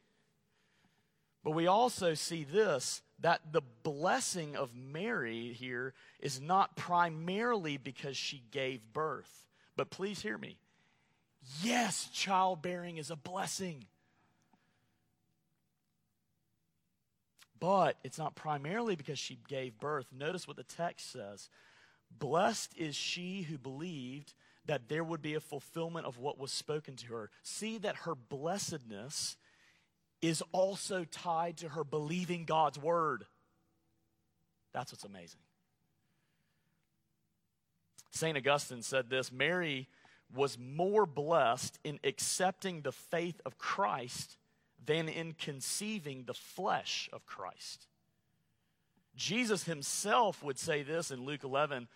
but 1.45 1.53
we 1.53 1.69
also 1.69 2.15
see 2.15 2.45
this 2.45 3.01
that 3.23 3.41
the 3.53 3.63
blessing 3.83 4.57
of 4.57 4.75
Mary 4.75 5.53
here 5.53 5.95
is 6.21 6.41
not 6.41 6.77
primarily 6.77 7.77
because 7.77 8.17
she 8.17 8.43
gave 8.51 8.81
birth. 8.93 9.47
But 9.77 9.91
please 9.91 10.21
hear 10.21 10.37
me. 10.37 10.59
Yes, 11.63 12.09
childbearing 12.13 12.99
is 12.99 13.11
a 13.11 13.17
blessing. 13.17 13.87
But 17.59 17.97
it's 18.03 18.19
not 18.19 18.35
primarily 18.35 18.97
because 18.97 19.21
she 19.21 19.39
gave 19.49 19.79
birth. 19.79 20.07
Notice 20.13 20.49
what 20.49 20.57
the 20.57 20.65
text 20.65 21.13
says 21.13 21.49
Blessed 22.19 22.75
is 22.77 22.97
she 22.97 23.43
who 23.43 23.57
believed 23.57 24.35
that 24.67 24.89
there 24.89 25.05
would 25.05 25.23
be 25.23 25.35
a 25.35 25.41
fulfillment 25.41 26.07
of 26.07 26.19
what 26.19 26.39
was 26.39 26.53
spoken 26.53 26.97
to 26.97 27.07
her. 27.15 27.31
See 27.43 27.79
that 27.79 27.97
her 27.97 28.15
blessedness 28.15 29.37
is 30.23 30.43
also 30.53 31.05
tied 31.05 31.59
to 31.59 31.69
her 31.69 31.85
believing 31.85 32.45
God's 32.45 32.79
word. 32.79 33.25
That's 34.73 34.93
what's 34.93 35.05
amazing. 35.05 35.41
St. 38.13 38.37
Augustine 38.37 38.83
said 38.83 39.11
this 39.11 39.33
Mary 39.33 39.89
was 40.35 40.57
more 40.59 41.05
blessed 41.05 41.79
in 41.85 41.99
accepting 42.05 42.81
the 42.81 42.93
faith 42.93 43.41
of 43.45 43.59
Christ 43.59 44.37
than 44.85 45.09
in 45.09 45.35
conceiving 45.35 46.25
the 46.25 46.35
flesh 46.35 47.09
of 47.13 47.27
Christ. 47.27 47.87
Jesus 49.15 49.65
himself 49.65 50.43
would 50.43 50.59
say 50.59 50.83
this 50.83 51.11
in 51.11 51.25
Luke 51.25 51.45
11, 51.45 51.89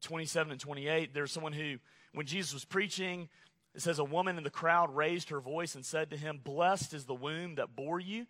27 0.00 0.52
and 0.52 0.60
28. 0.60 1.12
There's 1.12 1.30
someone 1.30 1.52
who, 1.52 1.76
when 2.14 2.26
Jesus 2.26 2.54
was 2.54 2.64
preaching, 2.64 3.28
it 3.74 3.80
says, 3.80 3.98
A 3.98 4.04
woman 4.04 4.38
in 4.38 4.44
the 4.44 4.50
crowd 4.50 4.94
raised 4.94 5.30
her 5.30 5.40
voice 5.40 5.74
and 5.74 5.84
said 5.84 6.10
to 6.10 6.16
him, 6.16 6.40
Blessed 6.42 6.94
is 6.94 7.04
the 7.04 7.14
womb 7.14 7.54
that 7.56 7.74
bore 7.74 8.00
you 8.00 8.26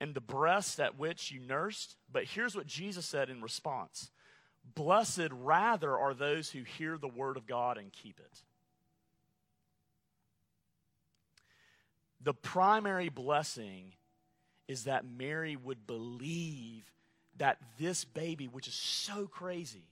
and 0.00 0.14
the 0.14 0.20
breast 0.20 0.80
at 0.80 0.98
which 0.98 1.30
you 1.30 1.40
nursed. 1.40 1.96
But 2.10 2.24
here's 2.24 2.54
what 2.54 2.66
Jesus 2.66 3.06
said 3.06 3.30
in 3.30 3.40
response 3.40 4.10
Blessed 4.74 5.28
rather 5.30 5.96
are 5.96 6.14
those 6.14 6.50
who 6.50 6.62
hear 6.62 6.98
the 6.98 7.08
word 7.08 7.36
of 7.36 7.46
God 7.46 7.78
and 7.78 7.92
keep 7.92 8.18
it. 8.20 8.42
The 12.20 12.34
primary 12.34 13.08
blessing 13.08 13.94
is 14.68 14.84
that 14.84 15.04
Mary 15.04 15.56
would 15.56 15.86
believe 15.86 16.90
that 17.38 17.58
this 17.78 18.04
baby, 18.04 18.46
which 18.46 18.68
is 18.68 18.74
so 18.74 19.26
crazy, 19.26 19.84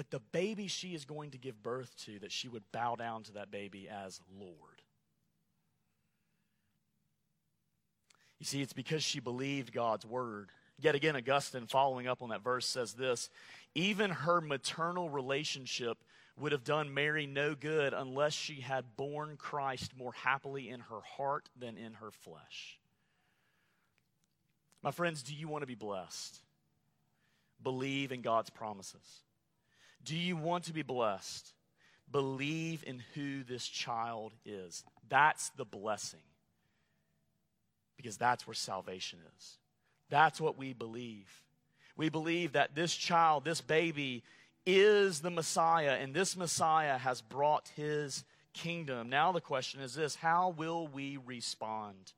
that 0.00 0.10
the 0.10 0.20
baby 0.32 0.66
she 0.66 0.94
is 0.94 1.04
going 1.04 1.30
to 1.32 1.36
give 1.36 1.62
birth 1.62 1.94
to, 2.06 2.18
that 2.20 2.32
she 2.32 2.48
would 2.48 2.62
bow 2.72 2.96
down 2.96 3.22
to 3.22 3.32
that 3.32 3.50
baby 3.50 3.86
as 3.86 4.18
Lord. 4.34 4.80
You 8.38 8.46
see, 8.46 8.62
it's 8.62 8.72
because 8.72 9.02
she 9.02 9.20
believed 9.20 9.74
God's 9.74 10.06
word. 10.06 10.52
Yet 10.78 10.94
again, 10.94 11.16
Augustine, 11.16 11.66
following 11.66 12.06
up 12.06 12.22
on 12.22 12.30
that 12.30 12.42
verse, 12.42 12.64
says 12.64 12.94
this 12.94 13.28
Even 13.74 14.10
her 14.10 14.40
maternal 14.40 15.10
relationship 15.10 15.98
would 16.38 16.52
have 16.52 16.64
done 16.64 16.94
Mary 16.94 17.26
no 17.26 17.54
good 17.54 17.92
unless 17.92 18.32
she 18.32 18.62
had 18.62 18.96
borne 18.96 19.36
Christ 19.36 19.92
more 19.94 20.14
happily 20.14 20.70
in 20.70 20.80
her 20.80 21.00
heart 21.18 21.50
than 21.58 21.76
in 21.76 21.92
her 21.92 22.10
flesh. 22.10 22.78
My 24.82 24.92
friends, 24.92 25.22
do 25.22 25.34
you 25.34 25.46
want 25.46 25.60
to 25.60 25.66
be 25.66 25.74
blessed? 25.74 26.38
Believe 27.62 28.12
in 28.12 28.22
God's 28.22 28.48
promises. 28.48 29.24
Do 30.04 30.16
you 30.16 30.36
want 30.36 30.64
to 30.64 30.72
be 30.72 30.82
blessed? 30.82 31.52
Believe 32.10 32.82
in 32.86 33.02
who 33.14 33.44
this 33.44 33.66
child 33.66 34.32
is. 34.44 34.84
That's 35.08 35.50
the 35.50 35.64
blessing. 35.64 36.20
Because 37.96 38.16
that's 38.16 38.46
where 38.46 38.54
salvation 38.54 39.18
is. 39.36 39.58
That's 40.08 40.40
what 40.40 40.58
we 40.58 40.72
believe. 40.72 41.42
We 41.96 42.08
believe 42.08 42.52
that 42.52 42.74
this 42.74 42.94
child, 42.94 43.44
this 43.44 43.60
baby, 43.60 44.22
is 44.66 45.20
the 45.20 45.30
Messiah, 45.30 45.98
and 46.00 46.14
this 46.14 46.36
Messiah 46.36 46.98
has 46.98 47.20
brought 47.20 47.70
his 47.76 48.24
kingdom. 48.52 49.08
Now, 49.08 49.32
the 49.32 49.40
question 49.40 49.80
is 49.80 49.94
this 49.94 50.14
how 50.16 50.54
will 50.56 50.86
we 50.88 51.18
respond? 51.24 52.12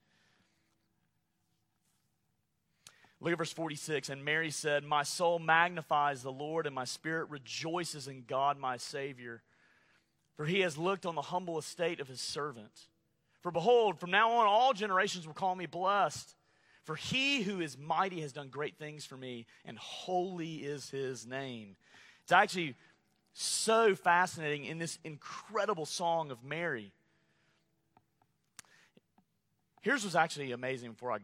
Look 3.23 3.33
at 3.33 3.39
verse 3.39 3.53
46. 3.53 4.09
And 4.09 4.25
Mary 4.25 4.51
said, 4.51 4.83
My 4.83 5.05
soul 5.05 5.39
magnifies 5.39 6.23
the 6.23 6.33
Lord, 6.33 6.67
and 6.67 6.75
my 6.75 6.85
spirit 6.85 7.31
rejoices 7.31 8.09
in 8.09 8.25
God 8.27 8.59
my 8.59 8.77
Savior. 8.77 9.43
For 10.37 10.45
he 10.45 10.61
has 10.61 10.77
looked 10.77 11.07
on 11.07 11.15
the 11.15 11.23
humble 11.23 11.57
estate 11.57 12.01
of 12.01 12.09
his 12.09 12.21
servant. 12.21 12.73
For 13.41 13.53
behold, 13.53 14.01
from 14.01 14.11
now 14.11 14.33
on 14.33 14.47
all 14.47 14.73
generations 14.73 15.27
will 15.27 15.35
call 15.35 15.55
me 15.55 15.67
blessed. 15.67 16.35
For 16.83 16.97
he 16.97 17.43
who 17.43 17.61
is 17.61 17.79
mighty 17.79 18.21
has 18.23 18.33
done 18.33 18.49
great 18.49 18.77
things 18.77 19.05
for 19.05 19.17
me, 19.17 19.47
and 19.65 19.79
holy 19.79 20.57
is 20.57 20.91
his 20.91 21.25
name. 21.25 21.77
It's 22.25 22.33
actually 22.33 22.75
so 23.35 23.95
fascinating 23.95 24.65
in 24.65 24.79
this 24.79 24.99
incredible 25.05 25.87
song 25.87 26.33
of 26.33 26.43
Mary. 26.43 26.93
Here's 29.81 30.03
what's 30.03 30.17
actually 30.17 30.51
amazing 30.51 30.91
before 30.91 31.13
I 31.13 31.19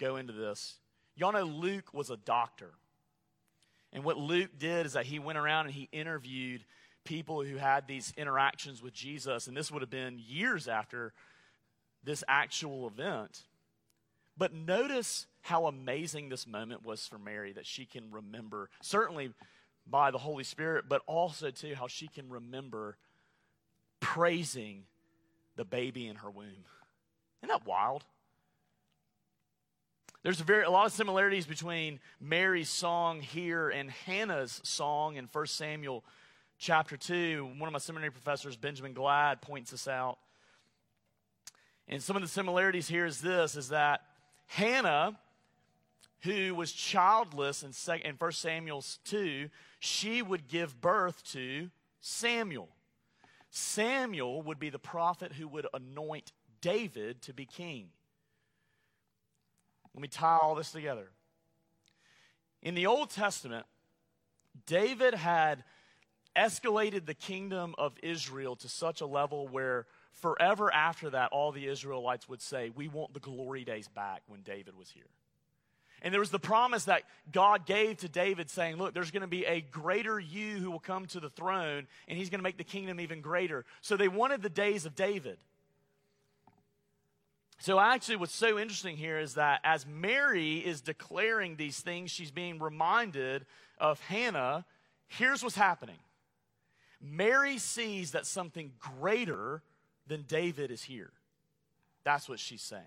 go 0.00 0.16
into 0.16 0.32
this. 0.32 0.76
Y'all 1.16 1.32
know 1.32 1.44
Luke 1.44 1.92
was 1.92 2.10
a 2.10 2.16
doctor. 2.16 2.70
And 3.92 4.04
what 4.04 4.18
Luke 4.18 4.50
did 4.58 4.86
is 4.86 4.92
that 4.92 5.06
he 5.06 5.18
went 5.18 5.38
around 5.38 5.66
and 5.66 5.74
he 5.74 5.88
interviewed 5.90 6.64
people 7.04 7.42
who 7.42 7.56
had 7.56 7.86
these 7.86 8.12
interactions 8.16 8.82
with 8.82 8.92
Jesus. 8.92 9.46
And 9.46 9.56
this 9.56 9.70
would 9.70 9.82
have 9.82 9.90
been 9.90 10.20
years 10.26 10.68
after 10.68 11.14
this 12.04 12.22
actual 12.28 12.86
event. 12.86 13.42
But 14.36 14.52
notice 14.52 15.26
how 15.40 15.66
amazing 15.66 16.28
this 16.28 16.46
moment 16.46 16.84
was 16.84 17.06
for 17.06 17.18
Mary 17.18 17.52
that 17.54 17.66
she 17.66 17.86
can 17.86 18.10
remember, 18.10 18.68
certainly 18.82 19.32
by 19.86 20.10
the 20.10 20.18
Holy 20.18 20.44
Spirit, 20.44 20.86
but 20.88 21.00
also, 21.06 21.50
too, 21.50 21.74
how 21.74 21.86
she 21.86 22.08
can 22.08 22.28
remember 22.28 22.98
praising 24.00 24.82
the 25.56 25.64
baby 25.64 26.06
in 26.06 26.16
her 26.16 26.30
womb. 26.30 26.66
Isn't 27.42 27.48
that 27.48 27.66
wild? 27.66 28.04
There's 30.26 30.40
a, 30.40 30.42
very, 30.42 30.64
a 30.64 30.70
lot 30.72 30.86
of 30.86 30.92
similarities 30.92 31.46
between 31.46 32.00
Mary's 32.20 32.68
song 32.68 33.20
here 33.20 33.68
and 33.68 33.88
Hannah's 33.88 34.60
song 34.64 35.14
in 35.14 35.28
1 35.30 35.46
Samuel 35.46 36.02
chapter 36.58 36.96
2. 36.96 37.48
One 37.58 37.68
of 37.68 37.72
my 37.72 37.78
seminary 37.78 38.10
professors, 38.10 38.56
Benjamin 38.56 38.92
Gladd, 38.92 39.40
points 39.40 39.70
this 39.70 39.86
out. 39.86 40.18
And 41.86 42.02
some 42.02 42.16
of 42.16 42.22
the 42.22 42.28
similarities 42.28 42.88
here 42.88 43.06
is 43.06 43.20
this 43.20 43.54
is 43.54 43.68
that 43.68 44.00
Hannah, 44.46 45.16
who 46.22 46.56
was 46.56 46.72
childless 46.72 47.62
in, 47.62 47.70
in 48.04 48.16
1 48.16 48.32
Samuel 48.32 48.84
2, 49.04 49.48
she 49.78 50.22
would 50.22 50.48
give 50.48 50.80
birth 50.80 51.22
to 51.34 51.70
Samuel. 52.00 52.70
Samuel 53.50 54.42
would 54.42 54.58
be 54.58 54.70
the 54.70 54.80
prophet 54.80 55.34
who 55.34 55.46
would 55.46 55.68
anoint 55.72 56.32
David 56.60 57.22
to 57.22 57.32
be 57.32 57.46
king. 57.46 57.90
Let 59.96 60.02
me 60.02 60.08
tie 60.08 60.38
all 60.42 60.54
this 60.54 60.72
together. 60.72 61.08
In 62.62 62.74
the 62.74 62.86
Old 62.86 63.08
Testament, 63.08 63.64
David 64.66 65.14
had 65.14 65.64
escalated 66.36 67.06
the 67.06 67.14
kingdom 67.14 67.74
of 67.78 67.94
Israel 68.02 68.56
to 68.56 68.68
such 68.68 69.00
a 69.00 69.06
level 69.06 69.48
where 69.48 69.86
forever 70.12 70.72
after 70.72 71.08
that, 71.10 71.30
all 71.32 71.50
the 71.50 71.66
Israelites 71.66 72.28
would 72.28 72.42
say, 72.42 72.70
We 72.74 72.88
want 72.88 73.14
the 73.14 73.20
glory 73.20 73.64
days 73.64 73.88
back 73.88 74.20
when 74.26 74.42
David 74.42 74.76
was 74.76 74.90
here. 74.90 75.08
And 76.02 76.12
there 76.12 76.20
was 76.20 76.30
the 76.30 76.38
promise 76.38 76.84
that 76.84 77.04
God 77.32 77.64
gave 77.64 77.96
to 77.98 78.08
David 78.08 78.50
saying, 78.50 78.76
Look, 78.76 78.92
there's 78.92 79.10
going 79.10 79.22
to 79.22 79.26
be 79.26 79.46
a 79.46 79.62
greater 79.62 80.20
you 80.20 80.56
who 80.56 80.70
will 80.70 80.78
come 80.78 81.06
to 81.06 81.20
the 81.20 81.30
throne, 81.30 81.86
and 82.06 82.18
he's 82.18 82.28
going 82.28 82.40
to 82.40 82.44
make 82.44 82.58
the 82.58 82.64
kingdom 82.64 83.00
even 83.00 83.22
greater. 83.22 83.64
So 83.80 83.96
they 83.96 84.08
wanted 84.08 84.42
the 84.42 84.50
days 84.50 84.84
of 84.84 84.94
David. 84.94 85.38
So, 87.58 87.80
actually, 87.80 88.16
what's 88.16 88.34
so 88.34 88.58
interesting 88.58 88.96
here 88.96 89.18
is 89.18 89.34
that 89.34 89.60
as 89.64 89.86
Mary 89.86 90.58
is 90.58 90.80
declaring 90.82 91.56
these 91.56 91.80
things, 91.80 92.10
she's 92.10 92.30
being 92.30 92.58
reminded 92.58 93.46
of 93.78 94.00
Hannah. 94.00 94.66
Here's 95.08 95.42
what's 95.42 95.56
happening 95.56 95.98
Mary 97.00 97.58
sees 97.58 98.12
that 98.12 98.26
something 98.26 98.72
greater 98.78 99.62
than 100.06 100.22
David 100.22 100.70
is 100.70 100.82
here. 100.82 101.12
That's 102.04 102.28
what 102.28 102.38
she's 102.38 102.62
saying. 102.62 102.82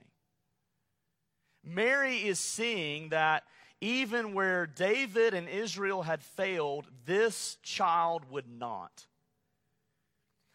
Mary 1.63 2.17
is 2.17 2.39
seeing 2.39 3.09
that 3.09 3.43
even 3.81 4.33
where 4.33 4.65
David 4.65 5.33
and 5.33 5.47
Israel 5.47 6.03
had 6.03 6.21
failed, 6.21 6.85
this 7.05 7.57
child 7.63 8.29
would 8.29 8.47
not. 8.47 9.05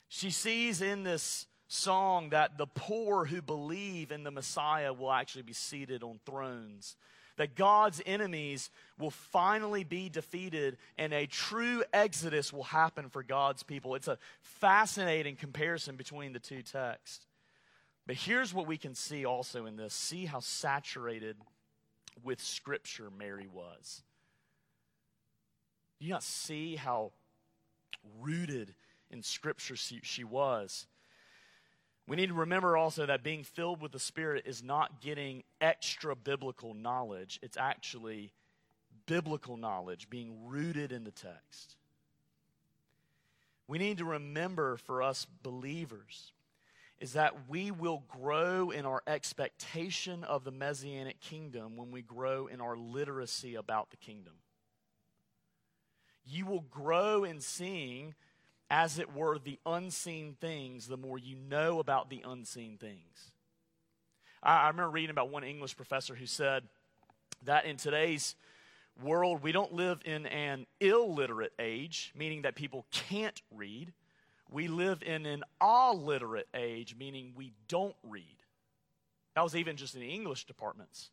She 0.08 0.30
sees 0.30 0.80
in 0.80 1.02
this 1.02 1.46
song 1.74 2.30
that 2.30 2.56
the 2.56 2.66
poor 2.66 3.24
who 3.24 3.42
believe 3.42 4.10
in 4.10 4.24
the 4.24 4.30
Messiah 4.30 4.92
will 4.92 5.10
actually 5.10 5.42
be 5.42 5.52
seated 5.52 6.02
on 6.02 6.20
thrones. 6.24 6.96
That 7.36 7.56
God's 7.56 8.00
enemies 8.06 8.70
will 8.96 9.10
finally 9.10 9.82
be 9.82 10.08
defeated 10.08 10.76
and 10.96 11.12
a 11.12 11.26
true 11.26 11.82
exodus 11.92 12.52
will 12.52 12.62
happen 12.62 13.08
for 13.08 13.24
God's 13.24 13.64
people. 13.64 13.96
It's 13.96 14.06
a 14.06 14.18
fascinating 14.40 15.34
comparison 15.34 15.96
between 15.96 16.32
the 16.32 16.38
two 16.38 16.62
texts. 16.62 17.26
But 18.06 18.16
here's 18.16 18.54
what 18.54 18.68
we 18.68 18.76
can 18.76 18.94
see 18.94 19.24
also 19.24 19.66
in 19.66 19.76
this 19.76 19.94
see 19.94 20.26
how 20.26 20.40
saturated 20.40 21.36
with 22.22 22.40
Scripture 22.40 23.10
Mary 23.18 23.48
was. 23.52 24.02
Do 25.98 26.06
you 26.06 26.12
not 26.12 26.22
see 26.22 26.76
how 26.76 27.10
rooted 28.20 28.74
in 29.10 29.22
Scripture 29.22 29.74
she 29.76 30.22
was? 30.22 30.86
We 32.06 32.16
need 32.16 32.28
to 32.28 32.34
remember 32.34 32.76
also 32.76 33.06
that 33.06 33.22
being 33.22 33.44
filled 33.44 33.80
with 33.80 33.92
the 33.92 33.98
Spirit 33.98 34.44
is 34.46 34.62
not 34.62 35.00
getting 35.00 35.42
extra 35.60 36.14
biblical 36.14 36.74
knowledge, 36.74 37.38
it's 37.42 37.56
actually 37.56 38.32
biblical 39.06 39.56
knowledge 39.56 40.10
being 40.10 40.46
rooted 40.46 40.92
in 40.92 41.04
the 41.04 41.10
text. 41.10 41.76
We 43.66 43.78
need 43.78 43.98
to 43.98 44.04
remember 44.04 44.76
for 44.76 45.02
us 45.02 45.26
believers 45.42 46.32
is 47.00 47.14
that 47.14 47.48
we 47.48 47.70
will 47.70 48.04
grow 48.08 48.70
in 48.70 48.86
our 48.86 49.02
expectation 49.06 50.24
of 50.24 50.44
the 50.44 50.50
Messianic 50.50 51.20
kingdom 51.20 51.76
when 51.76 51.90
we 51.90 52.02
grow 52.02 52.46
in 52.46 52.60
our 52.60 52.76
literacy 52.76 53.56
about 53.56 53.90
the 53.90 53.96
kingdom. 53.96 54.34
You 56.24 56.46
will 56.46 56.64
grow 56.70 57.24
in 57.24 57.40
seeing 57.40 58.14
as 58.70 58.98
it 58.98 59.14
were, 59.14 59.38
the 59.38 59.58
unseen 59.66 60.36
things, 60.40 60.86
the 60.86 60.96
more 60.96 61.18
you 61.18 61.36
know 61.36 61.78
about 61.78 62.10
the 62.10 62.22
unseen 62.24 62.78
things. 62.78 63.32
I, 64.42 64.64
I 64.64 64.68
remember 64.68 64.90
reading 64.90 65.10
about 65.10 65.30
one 65.30 65.44
English 65.44 65.76
professor 65.76 66.14
who 66.14 66.26
said 66.26 66.64
that 67.44 67.64
in 67.64 67.76
today's 67.76 68.34
world, 69.02 69.42
we 69.42 69.52
don't 69.52 69.72
live 69.72 70.00
in 70.04 70.26
an 70.26 70.66
illiterate 70.80 71.52
age, 71.58 72.12
meaning 72.16 72.42
that 72.42 72.54
people 72.54 72.86
can't 72.90 73.40
read. 73.50 73.92
We 74.50 74.68
live 74.68 75.02
in 75.02 75.26
an 75.26 75.42
aliterate 75.60 76.48
age, 76.54 76.94
meaning 76.98 77.32
we 77.36 77.52
don't 77.68 77.96
read. 78.02 78.36
That 79.34 79.42
was 79.42 79.56
even 79.56 79.76
just 79.76 79.94
in 79.94 80.00
the 80.00 80.14
English 80.14 80.46
departments. 80.46 81.10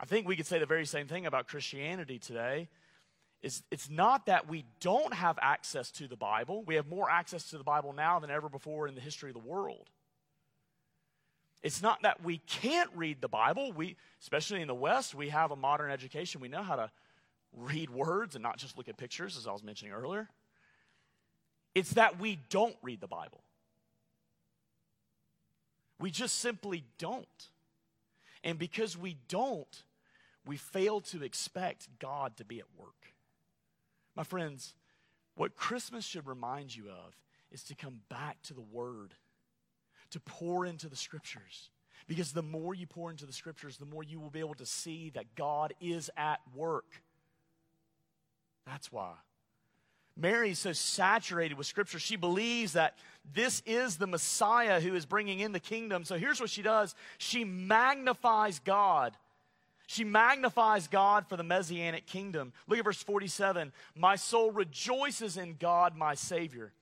I 0.00 0.06
think 0.06 0.26
we 0.26 0.36
could 0.36 0.46
say 0.46 0.58
the 0.58 0.66
very 0.66 0.86
same 0.86 1.06
thing 1.06 1.26
about 1.26 1.48
Christianity 1.48 2.18
today 2.18 2.68
is 3.42 3.62
it's 3.70 3.88
not 3.88 4.26
that 4.26 4.48
we 4.48 4.64
don't 4.80 5.14
have 5.14 5.38
access 5.40 5.90
to 5.92 6.08
the 6.08 6.16
Bible. 6.16 6.64
We 6.64 6.74
have 6.74 6.88
more 6.88 7.08
access 7.10 7.50
to 7.50 7.58
the 7.58 7.64
Bible 7.64 7.92
now 7.92 8.18
than 8.18 8.30
ever 8.30 8.48
before 8.48 8.88
in 8.88 8.94
the 8.94 9.00
history 9.00 9.30
of 9.30 9.34
the 9.34 9.48
world. 9.48 9.88
It's 11.62 11.82
not 11.82 12.02
that 12.02 12.24
we 12.24 12.38
can't 12.38 12.90
read 12.94 13.20
the 13.20 13.28
Bible. 13.28 13.72
We, 13.72 13.96
especially 14.20 14.60
in 14.60 14.68
the 14.68 14.74
West, 14.74 15.14
we 15.14 15.28
have 15.28 15.50
a 15.50 15.56
modern 15.56 15.90
education. 15.90 16.40
We 16.40 16.48
know 16.48 16.62
how 16.62 16.76
to 16.76 16.90
read 17.56 17.90
words 17.90 18.34
and 18.34 18.42
not 18.42 18.58
just 18.58 18.76
look 18.76 18.88
at 18.88 18.96
pictures, 18.96 19.36
as 19.36 19.46
I 19.46 19.52
was 19.52 19.62
mentioning 19.62 19.92
earlier. 19.92 20.28
It's 21.74 21.92
that 21.92 22.20
we 22.20 22.38
don't 22.50 22.76
read 22.82 23.00
the 23.00 23.08
Bible. 23.08 23.42
We 26.00 26.10
just 26.10 26.38
simply 26.38 26.84
don't. 26.98 27.26
And 28.44 28.58
because 28.58 28.96
we 28.96 29.16
don't, 29.28 29.82
we 30.46 30.56
fail 30.56 31.00
to 31.02 31.24
expect 31.24 31.88
God 31.98 32.36
to 32.36 32.44
be 32.44 32.60
at 32.60 32.66
work. 32.76 33.14
My 34.18 34.24
friends, 34.24 34.74
what 35.36 35.54
Christmas 35.54 36.04
should 36.04 36.26
remind 36.26 36.74
you 36.74 36.88
of 36.88 37.16
is 37.52 37.62
to 37.62 37.76
come 37.76 38.00
back 38.08 38.42
to 38.42 38.52
the 38.52 38.60
Word, 38.60 39.14
to 40.10 40.18
pour 40.18 40.66
into 40.66 40.88
the 40.88 40.96
Scriptures. 40.96 41.70
Because 42.08 42.32
the 42.32 42.42
more 42.42 42.74
you 42.74 42.88
pour 42.88 43.12
into 43.12 43.26
the 43.26 43.32
Scriptures, 43.32 43.76
the 43.76 43.86
more 43.86 44.02
you 44.02 44.18
will 44.18 44.30
be 44.30 44.40
able 44.40 44.56
to 44.56 44.66
see 44.66 45.10
that 45.10 45.36
God 45.36 45.72
is 45.80 46.10
at 46.16 46.40
work. 46.52 47.00
That's 48.66 48.90
why. 48.90 49.12
Mary 50.16 50.50
is 50.50 50.58
so 50.58 50.72
saturated 50.72 51.56
with 51.56 51.68
Scripture. 51.68 52.00
She 52.00 52.16
believes 52.16 52.72
that 52.72 52.98
this 53.32 53.62
is 53.66 53.98
the 53.98 54.08
Messiah 54.08 54.80
who 54.80 54.96
is 54.96 55.06
bringing 55.06 55.38
in 55.38 55.52
the 55.52 55.60
kingdom. 55.60 56.02
So 56.02 56.18
here's 56.18 56.40
what 56.40 56.50
she 56.50 56.62
does 56.62 56.96
she 57.18 57.44
magnifies 57.44 58.58
God 58.58 59.16
she 59.88 60.04
magnifies 60.04 60.86
God 60.86 61.26
for 61.28 61.38
the 61.38 61.42
messianic 61.42 62.04
kingdom. 62.04 62.52
Look 62.66 62.78
at 62.78 62.84
verse 62.84 63.02
47. 63.02 63.72
My 63.94 64.16
soul 64.16 64.52
rejoices 64.52 65.38
in 65.38 65.56
God, 65.58 65.96
my 65.96 66.14
Savior. 66.14 66.74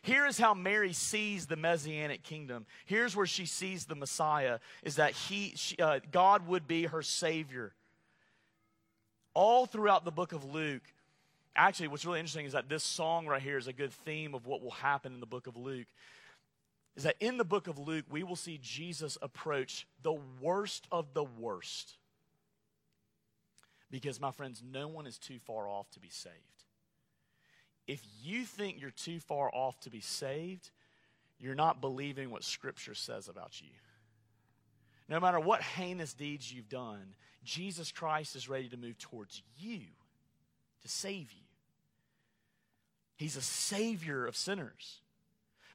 Here 0.00 0.24
is 0.24 0.38
how 0.38 0.54
Mary 0.54 0.94
sees 0.94 1.46
the 1.46 1.56
messianic 1.56 2.22
kingdom. 2.22 2.64
Here's 2.86 3.14
where 3.14 3.26
she 3.26 3.44
sees 3.44 3.84
the 3.84 3.94
Messiah 3.94 4.60
is 4.82 4.96
that 4.96 5.12
he, 5.12 5.52
she, 5.56 5.76
uh, 5.76 6.00
God 6.10 6.48
would 6.48 6.66
be 6.66 6.84
her 6.84 7.02
Savior. 7.02 7.74
All 9.34 9.66
throughout 9.66 10.06
the 10.06 10.10
book 10.10 10.32
of 10.32 10.50
Luke, 10.50 10.84
actually, 11.54 11.88
what's 11.88 12.06
really 12.06 12.20
interesting 12.20 12.46
is 12.46 12.54
that 12.54 12.70
this 12.70 12.82
song 12.82 13.26
right 13.26 13.42
here 13.42 13.58
is 13.58 13.68
a 13.68 13.74
good 13.74 13.92
theme 13.92 14.34
of 14.34 14.46
what 14.46 14.62
will 14.62 14.70
happen 14.70 15.12
in 15.12 15.20
the 15.20 15.26
book 15.26 15.46
of 15.46 15.58
Luke. 15.58 15.88
Is 16.96 17.02
that 17.02 17.16
in 17.20 17.36
the 17.36 17.44
book 17.44 17.68
of 17.68 17.78
Luke, 17.78 18.06
we 18.08 18.22
will 18.22 18.36
see 18.36 18.58
Jesus 18.62 19.18
approach 19.20 19.86
the 20.02 20.16
worst 20.40 20.88
of 20.90 21.12
the 21.12 21.24
worst 21.24 21.98
because, 23.90 24.20
my 24.20 24.30
friends, 24.30 24.62
no 24.64 24.88
one 24.88 25.06
is 25.06 25.18
too 25.18 25.38
far 25.38 25.68
off 25.68 25.90
to 25.90 26.00
be 26.00 26.08
saved. 26.08 26.34
If 27.86 28.02
you 28.22 28.44
think 28.44 28.80
you're 28.80 28.90
too 28.90 29.20
far 29.20 29.50
off 29.54 29.78
to 29.80 29.90
be 29.90 30.00
saved, 30.00 30.70
you're 31.38 31.54
not 31.54 31.80
believing 31.80 32.30
what 32.30 32.44
Scripture 32.44 32.94
says 32.94 33.28
about 33.28 33.60
you. 33.60 33.70
No 35.08 35.20
matter 35.20 35.38
what 35.38 35.60
heinous 35.60 36.14
deeds 36.14 36.50
you've 36.52 36.68
done, 36.68 37.14
Jesus 37.44 37.92
Christ 37.92 38.36
is 38.36 38.48
ready 38.48 38.68
to 38.70 38.76
move 38.76 38.98
towards 38.98 39.42
you 39.58 39.80
to 40.82 40.88
save 40.88 41.32
you. 41.32 41.44
He's 43.16 43.36
a 43.36 43.42
savior 43.42 44.26
of 44.26 44.36
sinners. 44.36 45.00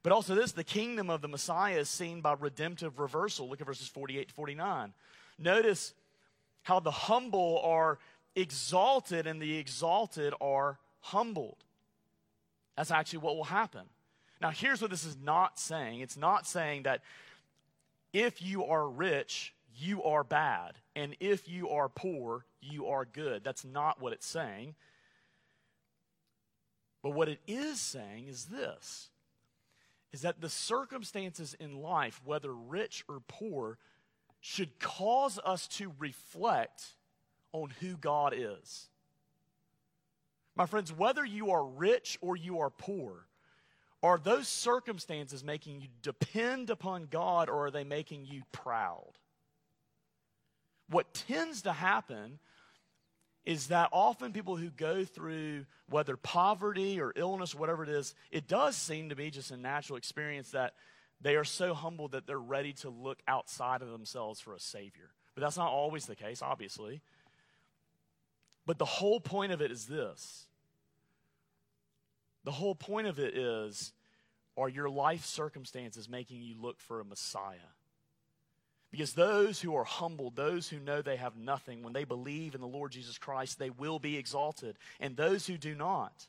But 0.02 0.14
also, 0.14 0.34
this 0.34 0.54
the 0.54 0.64
kingdom 0.64 1.10
of 1.10 1.22
the 1.22 1.28
Messiah 1.28 1.80
is 1.80 1.90
seen 1.90 2.22
by 2.22 2.34
redemptive 2.34 3.00
reversal. 3.00 3.50
Look 3.50 3.62
at 3.62 3.68
verses 3.68 3.88
48 3.88 4.30
to 4.30 4.34
49. 4.34 4.94
Notice 5.38 5.94
how 6.70 6.80
the 6.80 6.92
humble 6.92 7.60
are 7.64 7.98
exalted 8.36 9.26
and 9.26 9.42
the 9.42 9.58
exalted 9.58 10.36
are 10.40 10.78
humbled. 11.00 11.58
That's 12.78 12.92
actually 12.92 13.20
what 13.20 13.36
will 13.36 13.46
happen. 13.46 13.86
Now, 14.40 14.52
here's 14.52 14.80
what 14.80 14.92
this 14.92 15.04
is 15.04 15.18
not 15.18 15.58
saying 15.60 16.02
it's 16.02 16.16
not 16.16 16.46
saying 16.46 16.84
that 16.84 17.02
if 18.14 18.40
you 18.40 18.66
are 18.66 18.88
rich, 18.88 19.56
you 19.76 20.04
are 20.04 20.24
bad, 20.24 20.74
and 20.96 21.16
if 21.20 21.50
you 21.50 21.70
are 21.70 21.90
poor, 21.90 22.46
you 22.62 22.86
are 22.86 23.04
good. 23.04 23.44
That's 23.44 23.66
not 23.66 24.00
what 24.00 24.14
it's 24.14 24.28
saying. 24.28 24.76
But 27.02 27.16
what 27.16 27.30
it 27.30 27.40
is 27.48 27.80
saying 27.80 28.28
is 28.28 28.46
this 28.46 29.10
is 30.12 30.22
that 30.22 30.40
the 30.40 30.50
circumstances 30.50 31.56
in 31.60 31.82
life, 31.82 32.22
whether 32.24 32.54
rich 32.54 33.04
or 33.08 33.22
poor, 33.28 33.80
should 34.42 34.80
cause 34.80 35.40
us 35.44 35.68
to 35.68 35.92
reflect 36.00 36.96
on 37.52 37.72
who 37.80 37.98
God 37.98 38.34
is. 38.36 38.88
My 40.56 40.66
friends, 40.66 40.92
whether 40.92 41.24
you 41.24 41.52
are 41.52 41.64
rich 41.64 42.18
or 42.22 42.36
you 42.36 42.60
are 42.60 42.70
poor, 42.70 43.26
are 44.02 44.18
those 44.18 44.48
circumstances 44.48 45.44
making 45.44 45.82
you 45.82 45.88
depend 46.02 46.70
upon 46.70 47.08
God 47.10 47.50
or 47.50 47.68
are 47.68 47.72
they 47.72 47.84
making 47.84 48.26
you 48.26 48.44
proud? 48.52 49.12
What 50.90 51.14
tends 51.14 51.64
to 51.64 51.72
happen 51.72 52.40
is 53.46 53.68
that 53.68 53.90
often 53.92 54.32
people 54.32 54.56
who 54.56 54.70
go 54.70 55.04
through 55.04 55.66
whether 55.90 56.16
poverty 56.16 57.02
or 57.02 57.12
illness, 57.16 57.56
or 57.56 57.58
whatever 57.58 57.84
it 57.84 57.90
is, 57.90 58.14
it 58.32 58.48
does 58.48 58.76
seem 58.76 59.10
to 59.10 59.16
be 59.16 59.32
just 59.32 59.52
a 59.52 59.58
natural 59.58 59.98
experience 59.98 60.52
that 60.52 60.74
they 61.22 61.36
are 61.36 61.44
so 61.44 61.74
humble 61.74 62.08
that 62.10 62.28
they're 62.28 62.40
ready 62.40 62.74
to 62.74 62.90
look 62.90 63.20
outside 63.28 63.82
of 63.82 63.90
themselves 63.90 64.40
for 64.40 64.54
a 64.54 64.60
Savior. 64.60 65.12
But 65.36 65.42
that's 65.42 65.58
not 65.58 65.72
always 65.72 66.06
the 66.06 66.16
case, 66.16 66.42
obviously. 66.42 67.02
But 68.66 68.78
the 68.78 68.86
whole 68.86 69.20
point 69.20 69.52
of 69.52 69.62
it 69.62 69.72
is 69.72 69.86
this 69.86 70.46
the 72.44 72.52
whole 72.52 72.76
point 72.76 73.08
of 73.08 73.20
it 73.20 73.38
is 73.38 73.94
are 74.58 74.70
your 74.70 74.90
life 74.90 75.26
circumstances 75.26 76.10
making 76.10 76.42
you 76.42 76.56
look 76.60 76.80
for 76.80 77.00
a 77.00 77.06
Messiah? 77.06 77.58
Because 78.92 79.14
those 79.14 79.62
who 79.62 79.76
are 79.76 79.84
humbled, 79.84 80.36
those 80.36 80.68
who 80.68 80.80
know 80.80 81.02
they 81.02 81.16
have 81.16 81.38
nothing, 81.38 81.84
when 81.84 81.94
they 81.94 82.06
believe 82.06 82.56
in 82.56 82.62
the 82.62 82.68
Lord 82.68 82.92
Jesus 82.92 83.18
Christ, 83.18 83.60
they 83.60 83.70
will 83.70 84.00
be 84.00 84.18
exalted. 84.18 84.78
And 85.00 85.16
those 85.16 85.46
who 85.46 85.58
do 85.58 85.76
not, 85.76 86.28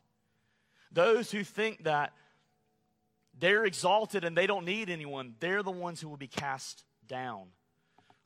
those 0.92 1.30
who 1.30 1.42
think 1.42 1.84
that 1.84 2.12
they're 3.40 3.64
exalted 3.64 4.24
and 4.24 4.36
they 4.36 4.46
don't 4.46 4.64
need 4.64 4.90
anyone, 4.90 5.34
they're 5.40 5.62
the 5.62 5.70
ones 5.70 6.00
who 6.00 6.08
will 6.08 6.16
be 6.16 6.28
cast 6.28 6.84
down. 7.08 7.46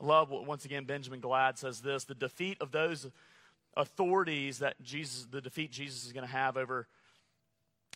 I 0.00 0.04
love 0.04 0.30
what, 0.30 0.46
once 0.46 0.64
again, 0.64 0.84
Benjamin 0.84 1.20
Gladd 1.20 1.58
says 1.58 1.80
this 1.80 2.04
the 2.04 2.14
defeat 2.14 2.58
of 2.60 2.72
those 2.72 3.08
authorities 3.76 4.58
that 4.58 4.80
Jesus, 4.82 5.26
the 5.30 5.40
defeat 5.40 5.70
Jesus 5.72 6.04
is 6.04 6.12
going 6.12 6.26
to 6.26 6.32
have 6.32 6.56
over 6.56 6.86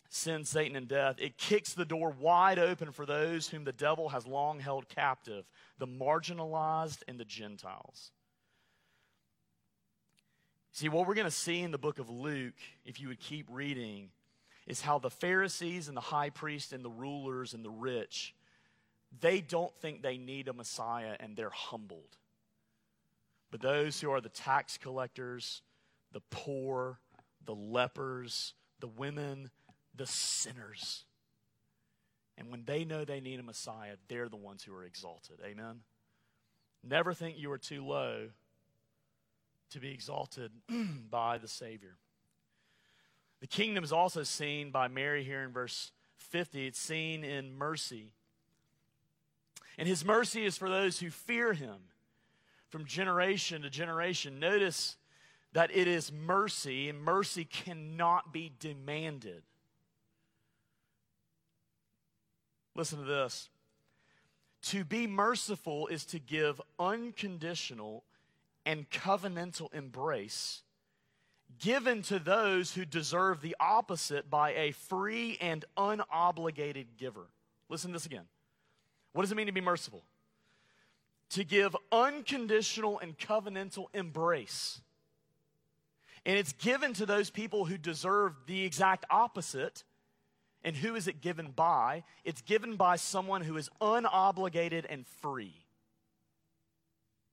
sin, 0.09 0.43
Satan, 0.43 0.75
and 0.75 0.87
death, 0.87 1.17
it 1.19 1.37
kicks 1.37 1.73
the 1.73 1.85
door 1.85 2.15
wide 2.19 2.57
open 2.57 2.91
for 2.91 3.05
those 3.05 3.47
whom 3.47 3.63
the 3.63 3.71
devil 3.71 4.09
has 4.09 4.25
long 4.25 4.59
held 4.59 4.89
captive 4.89 5.45
the 5.77 5.87
marginalized 5.87 7.03
and 7.07 7.19
the 7.19 7.25
Gentiles. 7.25 8.11
See, 10.71 10.89
what 10.89 11.07
we're 11.07 11.15
going 11.15 11.25
to 11.25 11.31
see 11.31 11.61
in 11.61 11.71
the 11.71 11.77
book 11.77 11.99
of 11.99 12.09
Luke, 12.09 12.55
if 12.85 12.99
you 12.99 13.09
would 13.09 13.19
keep 13.19 13.47
reading, 13.49 14.09
is 14.69 14.81
how 14.81 14.99
the 14.99 15.09
Pharisees 15.09 15.87
and 15.87 15.97
the 15.97 16.01
high 16.01 16.29
priest 16.29 16.71
and 16.71 16.85
the 16.85 16.89
rulers 16.89 17.55
and 17.55 17.65
the 17.65 17.71
rich, 17.71 18.35
they 19.19 19.41
don't 19.41 19.75
think 19.81 20.01
they 20.01 20.17
need 20.17 20.47
a 20.47 20.53
Messiah 20.53 21.17
and 21.19 21.35
they're 21.35 21.49
humbled. 21.49 22.17
But 23.51 23.61
those 23.61 23.99
who 23.99 24.11
are 24.11 24.21
the 24.21 24.29
tax 24.29 24.77
collectors, 24.77 25.63
the 26.11 26.21
poor, 26.29 26.99
the 27.45 27.55
lepers, 27.55 28.53
the 28.79 28.87
women, 28.87 29.49
the 29.95 30.05
sinners. 30.05 31.03
And 32.37 32.51
when 32.51 32.63
they 32.65 32.85
know 32.85 33.03
they 33.03 33.19
need 33.19 33.39
a 33.39 33.43
Messiah, 33.43 33.95
they're 34.07 34.29
the 34.29 34.37
ones 34.37 34.63
who 34.63 34.73
are 34.75 34.85
exalted. 34.85 35.39
Amen? 35.43 35.79
Never 36.83 37.13
think 37.13 37.37
you 37.39 37.51
are 37.51 37.57
too 37.57 37.83
low 37.83 38.29
to 39.71 39.79
be 39.79 39.91
exalted 39.91 40.51
by 41.09 41.39
the 41.39 41.47
Savior. 41.47 41.97
The 43.41 43.47
kingdom 43.47 43.83
is 43.83 43.91
also 43.91 44.23
seen 44.23 44.71
by 44.71 44.87
Mary 44.87 45.23
here 45.23 45.43
in 45.43 45.51
verse 45.51 45.91
50. 46.17 46.67
It's 46.67 46.79
seen 46.79 47.23
in 47.23 47.57
mercy. 47.57 48.13
And 49.77 49.87
his 49.87 50.03
mercy 50.03 50.45
is 50.45 50.57
for 50.57 50.69
those 50.69 50.99
who 50.99 51.09
fear 51.09 51.53
him 51.53 51.77
from 52.67 52.85
generation 52.85 53.61
to 53.61 53.69
generation. 53.69 54.39
Notice 54.39 54.97
that 55.53 55.71
it 55.73 55.87
is 55.87 56.11
mercy, 56.11 56.89
and 56.89 57.01
mercy 57.01 57.45
cannot 57.45 58.33
be 58.33 58.51
demanded. 58.59 59.41
Listen 62.75 62.99
to 62.99 63.05
this. 63.05 63.49
To 64.63 64.83
be 64.83 65.07
merciful 65.07 65.87
is 65.87 66.05
to 66.05 66.19
give 66.19 66.61
unconditional 66.77 68.03
and 68.65 68.89
covenantal 68.89 69.73
embrace 69.73 70.61
given 71.57 72.01
to 72.03 72.19
those 72.19 72.73
who 72.73 72.85
deserve 72.85 73.41
the 73.41 73.55
opposite 73.59 74.29
by 74.29 74.51
a 74.51 74.71
free 74.71 75.37
and 75.41 75.65
unobligated 75.77 76.85
giver. 76.97 77.27
Listen 77.69 77.91
to 77.91 77.93
this 77.93 78.05
again. 78.05 78.25
What 79.13 79.23
does 79.23 79.31
it 79.31 79.35
mean 79.35 79.47
to 79.47 79.51
be 79.51 79.61
merciful? 79.61 80.03
To 81.31 81.43
give 81.43 81.75
unconditional 81.91 82.99
and 82.99 83.17
covenantal 83.17 83.87
embrace. 83.93 84.81
And 86.25 86.37
it's 86.37 86.53
given 86.53 86.93
to 86.93 87.05
those 87.05 87.29
people 87.29 87.65
who 87.65 87.77
deserve 87.77 88.33
the 88.45 88.63
exact 88.65 89.05
opposite 89.09 89.83
and 90.63 90.75
who 90.75 90.95
is 90.95 91.07
it 91.07 91.21
given 91.21 91.51
by? 91.51 92.03
It's 92.25 92.41
given 92.41 92.75
by 92.75 92.97
someone 92.97 93.41
who 93.41 93.55
is 93.57 93.69
unobligated 93.79 94.85
and 94.89 95.07
free. 95.21 95.65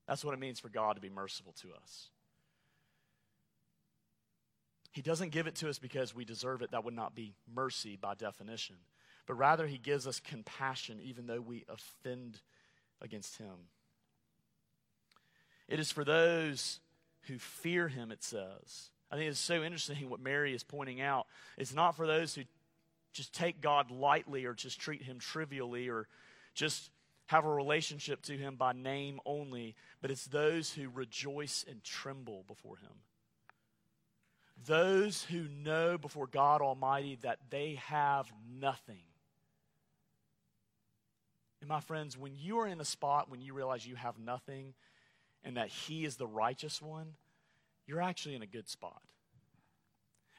That's 0.07 0.25
what 0.25 0.35
it 0.35 0.41
means 0.41 0.61
for 0.61 0.69
God 0.69 0.95
to 0.95 1.01
be 1.01 1.09
merciful 1.09 1.53
to 1.63 1.69
us. 1.83 2.11
He 4.97 5.03
doesn't 5.03 5.29
give 5.29 5.47
it 5.47 5.57
to 5.57 5.69
us 5.69 5.79
because 5.79 6.15
we 6.15 6.25
deserve 6.25 6.63
it. 6.63 6.71
That 6.71 6.83
would 6.87 6.95
not 6.95 7.15
be 7.15 7.35
mercy 7.55 7.99
by 8.01 8.15
definition. 8.15 8.77
But 9.27 9.35
rather, 9.35 9.67
He 9.67 9.77
gives 9.77 10.07
us 10.07 10.21
compassion 10.21 11.01
even 11.05 11.27
though 11.27 11.43
we 11.43 11.67
offend 11.69 12.41
against 13.03 13.37
Him. 13.37 13.69
It 15.69 15.79
is 15.79 15.93
for 15.93 16.03
those 16.03 16.81
who 17.25 17.39
fear 17.39 17.89
Him, 17.89 18.11
it 18.11 18.25
says. 18.25 18.89
I 19.11 19.17
think 19.17 19.29
it's 19.29 19.39
so 19.39 19.63
interesting 19.63 20.09
what 20.09 20.19
Mary 20.19 20.55
is 20.55 20.65
pointing 20.65 21.03
out. 21.03 21.27
It's 21.59 21.75
not 21.75 21.95
for 21.95 22.07
those 22.07 22.35
who 22.35 22.45
just 23.13 23.35
take 23.35 23.61
God 23.61 23.91
lightly 23.91 24.47
or 24.47 24.55
just 24.55 24.81
treat 24.81 25.03
him 25.03 25.19
trivially 25.19 25.89
or 25.91 26.09
just 26.55 26.91
have 27.27 27.45
a 27.45 27.53
relationship 27.53 28.23
to 28.23 28.33
him 28.33 28.57
by 28.57 28.73
name 28.73 29.21
only, 29.27 29.75
but 30.01 30.11
it's 30.11 30.25
those 30.25 30.73
who 30.73 30.89
rejoice 30.89 31.67
and 31.69 31.85
tremble 31.85 32.45
before 32.49 32.77
him. 32.77 32.93
Those 34.65 35.23
who 35.25 35.45
know 35.49 35.99
before 35.99 36.27
God 36.27 36.61
Almighty 36.63 37.19
that 37.23 37.39
they 37.51 37.81
have 37.87 38.33
nothing. 38.59 39.03
And 41.61 41.69
my 41.69 41.81
friends, 41.81 42.17
when 42.17 42.33
you 42.37 42.61
are 42.61 42.67
in 42.67 42.81
a 42.81 42.85
spot 42.85 43.31
when 43.31 43.41
you 43.41 43.53
realize 43.53 43.87
you 43.87 43.97
have 43.97 44.19
nothing 44.19 44.75
and 45.45 45.57
that 45.57 45.69
He 45.69 46.05
is 46.05 46.17
the 46.17 46.27
righteous 46.27 46.81
one, 46.81 47.15
you're 47.87 48.03
actually 48.03 48.35
in 48.35 48.43
a 48.43 48.47
good 48.47 48.69
spot. 48.69 49.03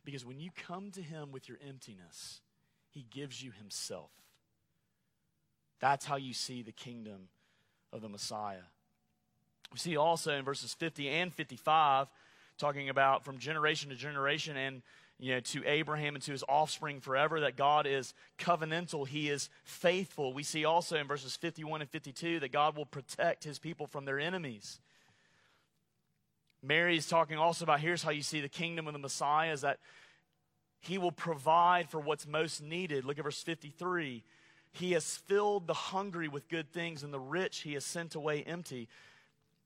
Because 0.03 0.25
when 0.25 0.39
you 0.39 0.51
come 0.55 0.91
to 0.91 1.01
Him 1.01 1.31
with 1.31 1.47
your 1.49 1.57
emptiness, 1.65 2.41
he 2.89 3.05
gives 3.11 3.43
you 3.43 3.51
Himself. 3.51 4.09
That's 5.79 6.05
how 6.05 6.15
you 6.15 6.33
see 6.33 6.63
the 6.63 6.71
kingdom 6.71 7.29
of 7.93 8.01
the 8.01 8.09
Messiah. 8.09 8.65
We 9.71 9.79
see 9.79 9.97
also 9.97 10.33
in 10.33 10.45
verses 10.45 10.73
50 10.73 11.09
and 11.09 11.33
55, 11.33 12.07
talking 12.57 12.89
about 12.89 13.23
from 13.23 13.37
generation 13.37 13.89
to 13.89 13.95
generation 13.95 14.57
and 14.57 14.81
you 15.19 15.33
know, 15.33 15.39
to 15.39 15.63
Abraham 15.65 16.15
and 16.15 16.23
to 16.25 16.31
his 16.31 16.43
offspring 16.47 16.99
forever, 16.99 17.39
that 17.39 17.55
God 17.55 17.87
is 17.87 18.13
covenantal, 18.37 19.07
He 19.07 19.29
is 19.29 19.49
faithful. 19.63 20.31
We 20.31 20.43
see 20.43 20.63
also 20.63 20.95
in 20.97 21.07
verses 21.07 21.35
51 21.35 21.81
and 21.81 21.89
52 21.89 22.39
that 22.41 22.51
God 22.51 22.77
will 22.77 22.85
protect 22.85 23.43
His 23.43 23.57
people 23.57 23.87
from 23.87 24.05
their 24.05 24.19
enemies. 24.19 24.79
Mary 26.61 26.97
is 26.97 27.07
talking 27.07 27.37
also 27.37 27.65
about 27.65 27.79
here's 27.79 28.03
how 28.03 28.11
you 28.11 28.21
see 28.21 28.41
the 28.41 28.49
kingdom 28.49 28.87
of 28.87 28.93
the 28.93 28.99
Messiah 28.99 29.51
is 29.51 29.61
that 29.61 29.79
he 30.79 30.97
will 30.97 31.11
provide 31.11 31.89
for 31.89 31.99
what's 31.99 32.27
most 32.27 32.61
needed. 32.61 33.03
Look 33.03 33.17
at 33.17 33.23
verse 33.23 33.41
53. 33.41 34.23
He 34.71 34.91
has 34.91 35.17
filled 35.17 35.65
the 35.65 35.73
hungry 35.73 36.27
with 36.27 36.49
good 36.49 36.71
things, 36.71 37.03
and 37.03 37.13
the 37.13 37.19
rich 37.19 37.59
he 37.59 37.73
has 37.73 37.85
sent 37.85 38.15
away 38.15 38.43
empty. 38.43 38.87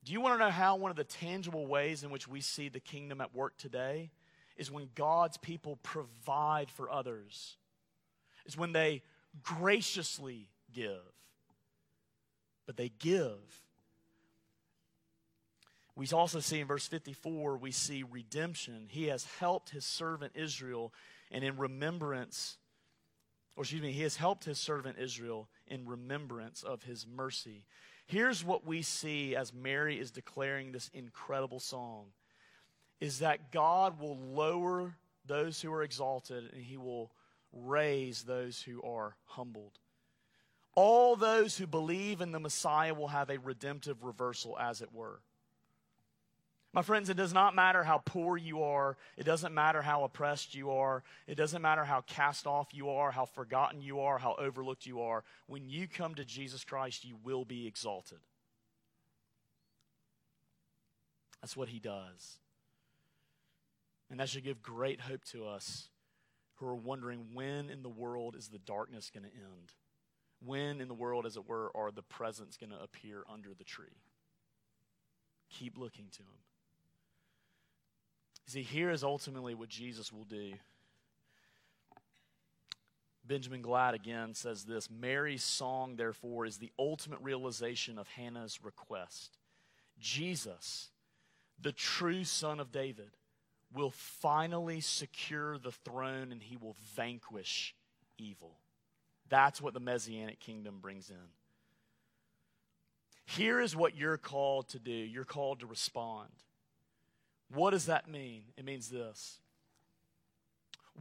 Do 0.03 0.13
you 0.13 0.21
want 0.21 0.39
to 0.39 0.45
know 0.45 0.51
how 0.51 0.75
one 0.77 0.89
of 0.89 0.97
the 0.97 1.03
tangible 1.03 1.67
ways 1.67 2.03
in 2.03 2.09
which 2.09 2.27
we 2.27 2.41
see 2.41 2.69
the 2.69 2.79
kingdom 2.79 3.21
at 3.21 3.35
work 3.35 3.57
today 3.57 4.09
is 4.57 4.71
when 4.71 4.89
God's 4.95 5.37
people 5.37 5.77
provide 5.83 6.71
for 6.71 6.89
others? 6.89 7.57
Is 8.45 8.57
when 8.57 8.73
they 8.73 9.03
graciously 9.43 10.49
give, 10.73 11.01
but 12.65 12.77
they 12.77 12.91
give. 12.99 13.37
We 15.95 16.07
also 16.11 16.39
see 16.39 16.59
in 16.59 16.67
verse 16.67 16.87
54, 16.87 17.57
we 17.57 17.71
see 17.71 18.03
redemption. 18.03 18.87
He 18.89 19.07
has 19.07 19.25
helped 19.39 19.69
his 19.69 19.85
servant 19.85 20.33
Israel, 20.35 20.93
and 21.29 21.43
in 21.43 21.57
remembrance, 21.57 22.57
or 23.55 23.61
excuse 23.61 23.83
me, 23.83 23.91
he 23.91 24.01
has 24.01 24.15
helped 24.15 24.45
his 24.45 24.57
servant 24.57 24.97
Israel 24.97 25.47
in 25.67 25.85
remembrance 25.85 26.63
of 26.63 26.83
his 26.83 27.05
mercy. 27.05 27.65
Here's 28.05 28.43
what 28.43 28.65
we 28.65 28.81
see 28.81 29.35
as 29.35 29.53
Mary 29.53 29.99
is 29.99 30.11
declaring 30.11 30.71
this 30.71 30.89
incredible 30.93 31.59
song 31.59 32.07
is 32.99 33.19
that 33.19 33.51
God 33.51 33.99
will 33.99 34.17
lower 34.17 34.95
those 35.25 35.61
who 35.61 35.71
are 35.73 35.83
exalted 35.83 36.51
and 36.53 36.63
he 36.63 36.77
will 36.77 37.11
raise 37.53 38.23
those 38.23 38.61
who 38.61 38.81
are 38.83 39.15
humbled. 39.25 39.79
All 40.75 41.15
those 41.15 41.57
who 41.57 41.67
believe 41.67 42.21
in 42.21 42.31
the 42.31 42.39
Messiah 42.39 42.93
will 42.93 43.09
have 43.09 43.29
a 43.29 43.39
redemptive 43.39 44.03
reversal, 44.03 44.57
as 44.57 44.81
it 44.81 44.93
were. 44.93 45.19
My 46.73 46.81
friends, 46.81 47.09
it 47.09 47.17
does 47.17 47.33
not 47.33 47.53
matter 47.53 47.83
how 47.83 47.97
poor 47.97 48.37
you 48.37 48.63
are. 48.63 48.95
It 49.17 49.25
doesn't 49.25 49.53
matter 49.53 49.81
how 49.81 50.05
oppressed 50.05 50.55
you 50.55 50.71
are. 50.71 51.03
It 51.27 51.35
doesn't 51.35 51.61
matter 51.61 51.83
how 51.83 52.01
cast 52.01 52.47
off 52.47 52.69
you 52.71 52.89
are, 52.89 53.11
how 53.11 53.25
forgotten 53.25 53.81
you 53.81 53.99
are, 53.99 54.17
how 54.17 54.35
overlooked 54.35 54.85
you 54.85 55.01
are. 55.01 55.25
When 55.47 55.69
you 55.69 55.87
come 55.87 56.15
to 56.15 56.23
Jesus 56.23 56.63
Christ, 56.63 57.03
you 57.03 57.17
will 57.23 57.43
be 57.43 57.67
exalted. 57.67 58.19
That's 61.41 61.57
what 61.57 61.69
he 61.69 61.79
does. 61.79 62.37
And 64.09 64.19
that 64.19 64.29
should 64.29 64.43
give 64.45 64.61
great 64.61 65.01
hope 65.01 65.25
to 65.25 65.45
us 65.45 65.89
who 66.55 66.67
are 66.67 66.75
wondering 66.75 67.25
when 67.33 67.69
in 67.69 67.81
the 67.81 67.89
world 67.89 68.35
is 68.37 68.47
the 68.47 68.59
darkness 68.59 69.09
going 69.11 69.23
to 69.23 69.35
end? 69.35 69.73
When 70.45 70.79
in 70.79 70.87
the 70.87 70.93
world, 70.93 71.25
as 71.25 71.35
it 71.35 71.49
were, 71.49 71.71
are 71.75 71.91
the 71.91 72.03
presents 72.03 72.55
going 72.55 72.69
to 72.69 72.81
appear 72.81 73.23
under 73.31 73.49
the 73.57 73.63
tree? 73.63 73.97
Keep 75.49 75.77
looking 75.77 76.05
to 76.11 76.19
him. 76.19 76.50
See, 78.45 78.63
here 78.63 78.89
is 78.89 79.03
ultimately 79.03 79.53
what 79.53 79.69
Jesus 79.69 80.11
will 80.11 80.25
do. 80.25 80.53
Benjamin 83.25 83.61
Gladd 83.61 83.93
again 83.93 84.33
says 84.33 84.63
this 84.63 84.89
Mary's 84.89 85.43
song, 85.43 85.95
therefore, 85.95 86.45
is 86.45 86.57
the 86.57 86.71
ultimate 86.77 87.19
realization 87.21 87.97
of 87.97 88.07
Hannah's 88.09 88.63
request. 88.63 89.37
Jesus, 89.99 90.89
the 91.61 91.71
true 91.71 92.23
son 92.23 92.59
of 92.59 92.71
David, 92.71 93.11
will 93.73 93.91
finally 93.91 94.81
secure 94.81 95.57
the 95.57 95.71
throne 95.71 96.31
and 96.31 96.41
he 96.41 96.57
will 96.57 96.75
vanquish 96.95 97.75
evil. 98.17 98.57
That's 99.29 99.61
what 99.61 99.73
the 99.73 99.79
Messianic 99.79 100.39
kingdom 100.39 100.79
brings 100.81 101.09
in. 101.09 101.15
Here 103.25 103.61
is 103.61 103.75
what 103.75 103.95
you're 103.95 104.17
called 104.17 104.67
to 104.69 104.79
do 104.79 104.91
you're 104.91 105.23
called 105.23 105.61
to 105.61 105.67
respond. 105.67 106.29
What 107.53 107.71
does 107.71 107.87
that 107.87 108.09
mean? 108.09 108.43
It 108.57 108.65
means 108.65 108.89
this 108.89 109.39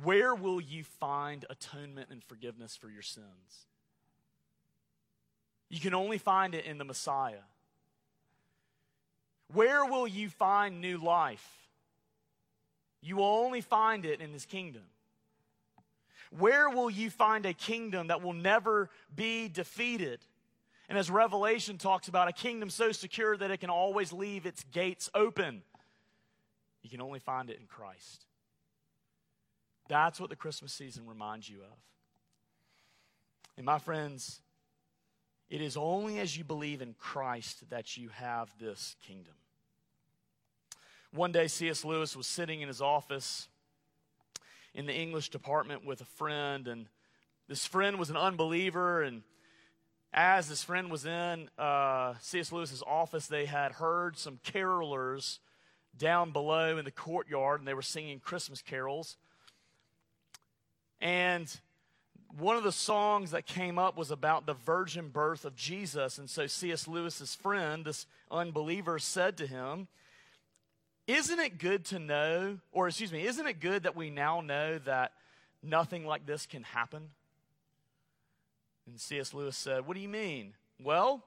Where 0.02 0.34
will 0.34 0.60
you 0.60 0.84
find 0.84 1.44
atonement 1.48 2.08
and 2.10 2.22
forgiveness 2.24 2.76
for 2.76 2.88
your 2.88 3.02
sins? 3.02 3.66
You 5.68 5.80
can 5.80 5.94
only 5.94 6.18
find 6.18 6.54
it 6.54 6.64
in 6.64 6.78
the 6.78 6.84
Messiah. 6.84 7.44
Where 9.52 9.84
will 9.84 10.06
you 10.06 10.28
find 10.28 10.80
new 10.80 10.98
life? 10.98 11.46
You 13.00 13.16
will 13.16 13.24
only 13.24 13.60
find 13.60 14.04
it 14.04 14.20
in 14.20 14.32
his 14.32 14.44
kingdom. 14.44 14.82
Where 16.36 16.70
will 16.70 16.90
you 16.90 17.10
find 17.10 17.46
a 17.46 17.52
kingdom 17.52 18.08
that 18.08 18.22
will 18.22 18.32
never 18.32 18.90
be 19.14 19.48
defeated? 19.48 20.20
And 20.88 20.98
as 20.98 21.10
Revelation 21.10 21.78
talks 21.78 22.08
about, 22.08 22.28
a 22.28 22.32
kingdom 22.32 22.68
so 22.68 22.92
secure 22.92 23.36
that 23.36 23.50
it 23.50 23.58
can 23.58 23.70
always 23.70 24.12
leave 24.12 24.46
its 24.46 24.64
gates 24.72 25.08
open. 25.14 25.62
You 26.82 26.90
can 26.90 27.00
only 27.00 27.18
find 27.18 27.50
it 27.50 27.58
in 27.60 27.66
Christ. 27.66 28.24
That's 29.88 30.20
what 30.20 30.30
the 30.30 30.36
Christmas 30.36 30.72
season 30.72 31.06
reminds 31.06 31.48
you 31.48 31.58
of. 31.58 31.78
And 33.56 33.66
my 33.66 33.78
friends, 33.78 34.40
it 35.50 35.60
is 35.60 35.76
only 35.76 36.20
as 36.20 36.36
you 36.36 36.44
believe 36.44 36.80
in 36.80 36.94
Christ 36.94 37.68
that 37.70 37.96
you 37.96 38.08
have 38.10 38.50
this 38.58 38.94
kingdom. 39.06 39.34
One 41.12 41.32
day, 41.32 41.48
C.S. 41.48 41.84
Lewis 41.84 42.16
was 42.16 42.28
sitting 42.28 42.60
in 42.60 42.68
his 42.68 42.80
office 42.80 43.48
in 44.74 44.86
the 44.86 44.94
English 44.94 45.30
department 45.30 45.84
with 45.84 46.00
a 46.00 46.04
friend, 46.04 46.68
and 46.68 46.86
this 47.48 47.66
friend 47.66 47.98
was 47.98 48.10
an 48.10 48.16
unbeliever. 48.16 49.02
And 49.02 49.22
as 50.12 50.48
this 50.48 50.62
friend 50.62 50.88
was 50.88 51.04
in 51.04 51.48
uh, 51.58 52.14
C.S. 52.20 52.52
Lewis's 52.52 52.84
office, 52.86 53.26
they 53.26 53.46
had 53.46 53.72
heard 53.72 54.16
some 54.16 54.38
carolers 54.44 55.40
down 55.96 56.32
below 56.32 56.78
in 56.78 56.84
the 56.84 56.90
courtyard, 56.90 57.60
and 57.60 57.68
they 57.68 57.74
were 57.74 57.82
singing 57.82 58.20
Christmas 58.20 58.62
carols. 58.62 59.16
And 61.00 61.50
one 62.38 62.56
of 62.56 62.62
the 62.62 62.72
songs 62.72 63.32
that 63.32 63.46
came 63.46 63.78
up 63.78 63.96
was 63.96 64.10
about 64.10 64.46
the 64.46 64.54
virgin 64.54 65.08
birth 65.08 65.44
of 65.44 65.56
Jesus. 65.56 66.18
And 66.18 66.28
so 66.28 66.46
C.S. 66.46 66.86
Lewis's 66.86 67.34
friend, 67.34 67.84
this 67.84 68.06
unbeliever, 68.30 68.98
said 68.98 69.36
to 69.38 69.46
him, 69.46 69.88
isn't 71.06 71.40
it 71.40 71.58
good 71.58 71.84
to 71.86 71.98
know, 71.98 72.58
or 72.70 72.86
excuse 72.86 73.10
me, 73.10 73.26
isn't 73.26 73.46
it 73.46 73.58
good 73.58 73.82
that 73.82 73.96
we 73.96 74.10
now 74.10 74.40
know 74.40 74.78
that 74.78 75.12
nothing 75.60 76.06
like 76.06 76.24
this 76.24 76.46
can 76.46 76.62
happen? 76.62 77.10
And 78.86 79.00
C.S. 79.00 79.34
Lewis 79.34 79.56
said, 79.56 79.86
What 79.86 79.94
do 79.94 80.00
you 80.00 80.08
mean? 80.08 80.54
Well, 80.78 81.24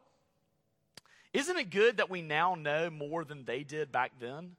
isn't 1.33 1.57
it 1.57 1.69
good 1.71 1.97
that 1.97 2.09
we 2.09 2.21
now 2.21 2.55
know 2.55 2.89
more 2.89 3.25
than 3.25 3.45
they 3.45 3.63
did 3.63 3.91
back 3.91 4.13
then? 4.19 4.55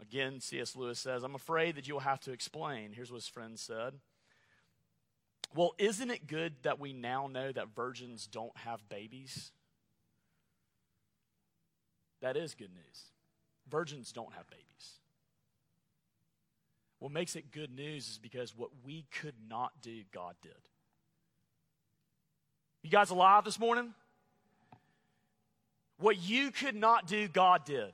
Again, 0.00 0.40
C.S. 0.40 0.74
Lewis 0.74 0.98
says, 0.98 1.22
I'm 1.22 1.36
afraid 1.36 1.76
that 1.76 1.86
you'll 1.86 2.00
have 2.00 2.20
to 2.20 2.32
explain. 2.32 2.92
Here's 2.92 3.10
what 3.10 3.18
his 3.18 3.28
friend 3.28 3.56
said. 3.58 3.94
Well, 5.54 5.74
isn't 5.78 6.10
it 6.10 6.26
good 6.26 6.54
that 6.62 6.80
we 6.80 6.92
now 6.92 7.28
know 7.28 7.52
that 7.52 7.68
virgins 7.74 8.26
don't 8.26 8.56
have 8.56 8.88
babies? 8.88 9.52
That 12.20 12.36
is 12.36 12.54
good 12.54 12.72
news. 12.74 13.02
Virgins 13.68 14.12
don't 14.12 14.32
have 14.32 14.48
babies. 14.50 14.62
What 16.98 17.12
makes 17.12 17.36
it 17.36 17.52
good 17.52 17.74
news 17.74 18.08
is 18.08 18.18
because 18.18 18.56
what 18.56 18.70
we 18.84 19.06
could 19.20 19.34
not 19.48 19.72
do, 19.82 20.02
God 20.12 20.34
did. 20.42 20.52
You 22.82 22.90
guys 22.90 23.10
alive 23.10 23.44
this 23.44 23.58
morning? 23.58 23.92
What 26.02 26.20
you 26.20 26.50
could 26.50 26.74
not 26.74 27.06
do, 27.06 27.28
God 27.28 27.64
did. 27.64 27.92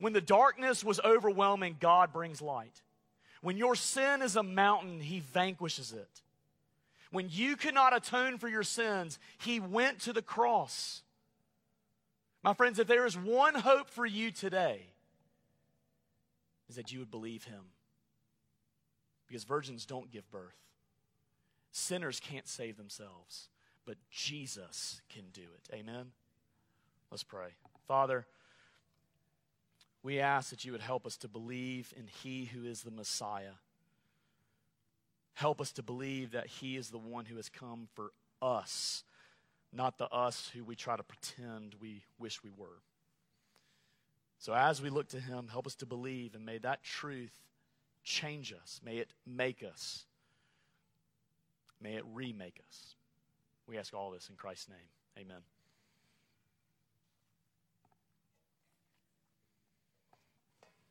When 0.00 0.14
the 0.14 0.20
darkness 0.22 0.82
was 0.82 0.98
overwhelming, 1.04 1.76
God 1.78 2.10
brings 2.10 2.40
light. 2.40 2.80
When 3.42 3.58
your 3.58 3.76
sin 3.76 4.22
is 4.22 4.34
a 4.34 4.42
mountain, 4.42 5.00
He 5.00 5.20
vanquishes 5.20 5.92
it. 5.92 6.22
When 7.10 7.28
you 7.30 7.56
could 7.56 7.74
not 7.74 7.94
atone 7.94 8.38
for 8.38 8.48
your 8.48 8.62
sins, 8.62 9.18
He 9.38 9.60
went 9.60 10.00
to 10.00 10.14
the 10.14 10.22
cross. 10.22 11.02
My 12.42 12.54
friends, 12.54 12.78
if 12.78 12.86
there 12.86 13.04
is 13.04 13.16
one 13.16 13.54
hope 13.54 13.90
for 13.90 14.06
you 14.06 14.30
today, 14.30 14.86
is 16.70 16.76
that 16.76 16.90
you 16.90 17.00
would 17.00 17.10
believe 17.10 17.44
him. 17.44 17.64
Because 19.28 19.44
virgins 19.44 19.84
don't 19.84 20.10
give 20.10 20.28
birth. 20.30 20.56
Sinners 21.70 22.20
can't 22.20 22.48
save 22.48 22.78
themselves, 22.78 23.50
but 23.84 23.96
Jesus 24.10 25.02
can 25.10 25.24
do 25.34 25.42
it. 25.42 25.74
Amen. 25.74 26.12
Let's 27.12 27.22
pray. 27.22 27.50
Father, 27.86 28.26
we 30.02 30.18
ask 30.18 30.50
that 30.50 30.64
you 30.64 30.72
would 30.72 30.80
help 30.80 31.06
us 31.06 31.16
to 31.18 31.28
believe 31.28 31.94
in 31.96 32.08
he 32.08 32.46
who 32.46 32.64
is 32.64 32.82
the 32.82 32.90
Messiah. 32.90 33.54
Help 35.34 35.60
us 35.60 35.70
to 35.72 35.82
believe 35.84 36.32
that 36.32 36.48
he 36.48 36.76
is 36.76 36.90
the 36.90 36.98
one 36.98 37.26
who 37.26 37.36
has 37.36 37.48
come 37.48 37.86
for 37.94 38.10
us 38.40 39.04
not 39.72 39.98
the 39.98 40.08
us 40.08 40.50
who 40.54 40.64
we 40.64 40.76
try 40.76 40.96
to 40.96 41.02
pretend 41.02 41.74
we 41.80 42.02
wish 42.18 42.42
we 42.42 42.50
were. 42.56 42.82
So 44.38 44.52
as 44.54 44.82
we 44.82 44.90
look 44.90 45.08
to 45.08 45.20
him, 45.20 45.48
help 45.48 45.66
us 45.66 45.74
to 45.76 45.86
believe, 45.86 46.34
and 46.34 46.44
may 46.44 46.58
that 46.58 46.82
truth 46.82 47.32
change 48.04 48.52
us. 48.52 48.80
May 48.84 48.98
it 48.98 49.12
make 49.26 49.62
us. 49.62 50.04
May 51.80 51.94
it 51.94 52.04
remake 52.12 52.60
us. 52.68 52.96
We 53.66 53.78
ask 53.78 53.94
all 53.94 54.10
this 54.10 54.28
in 54.28 54.36
Christ's 54.36 54.68
name. 54.68 55.24
Amen. 55.24 55.42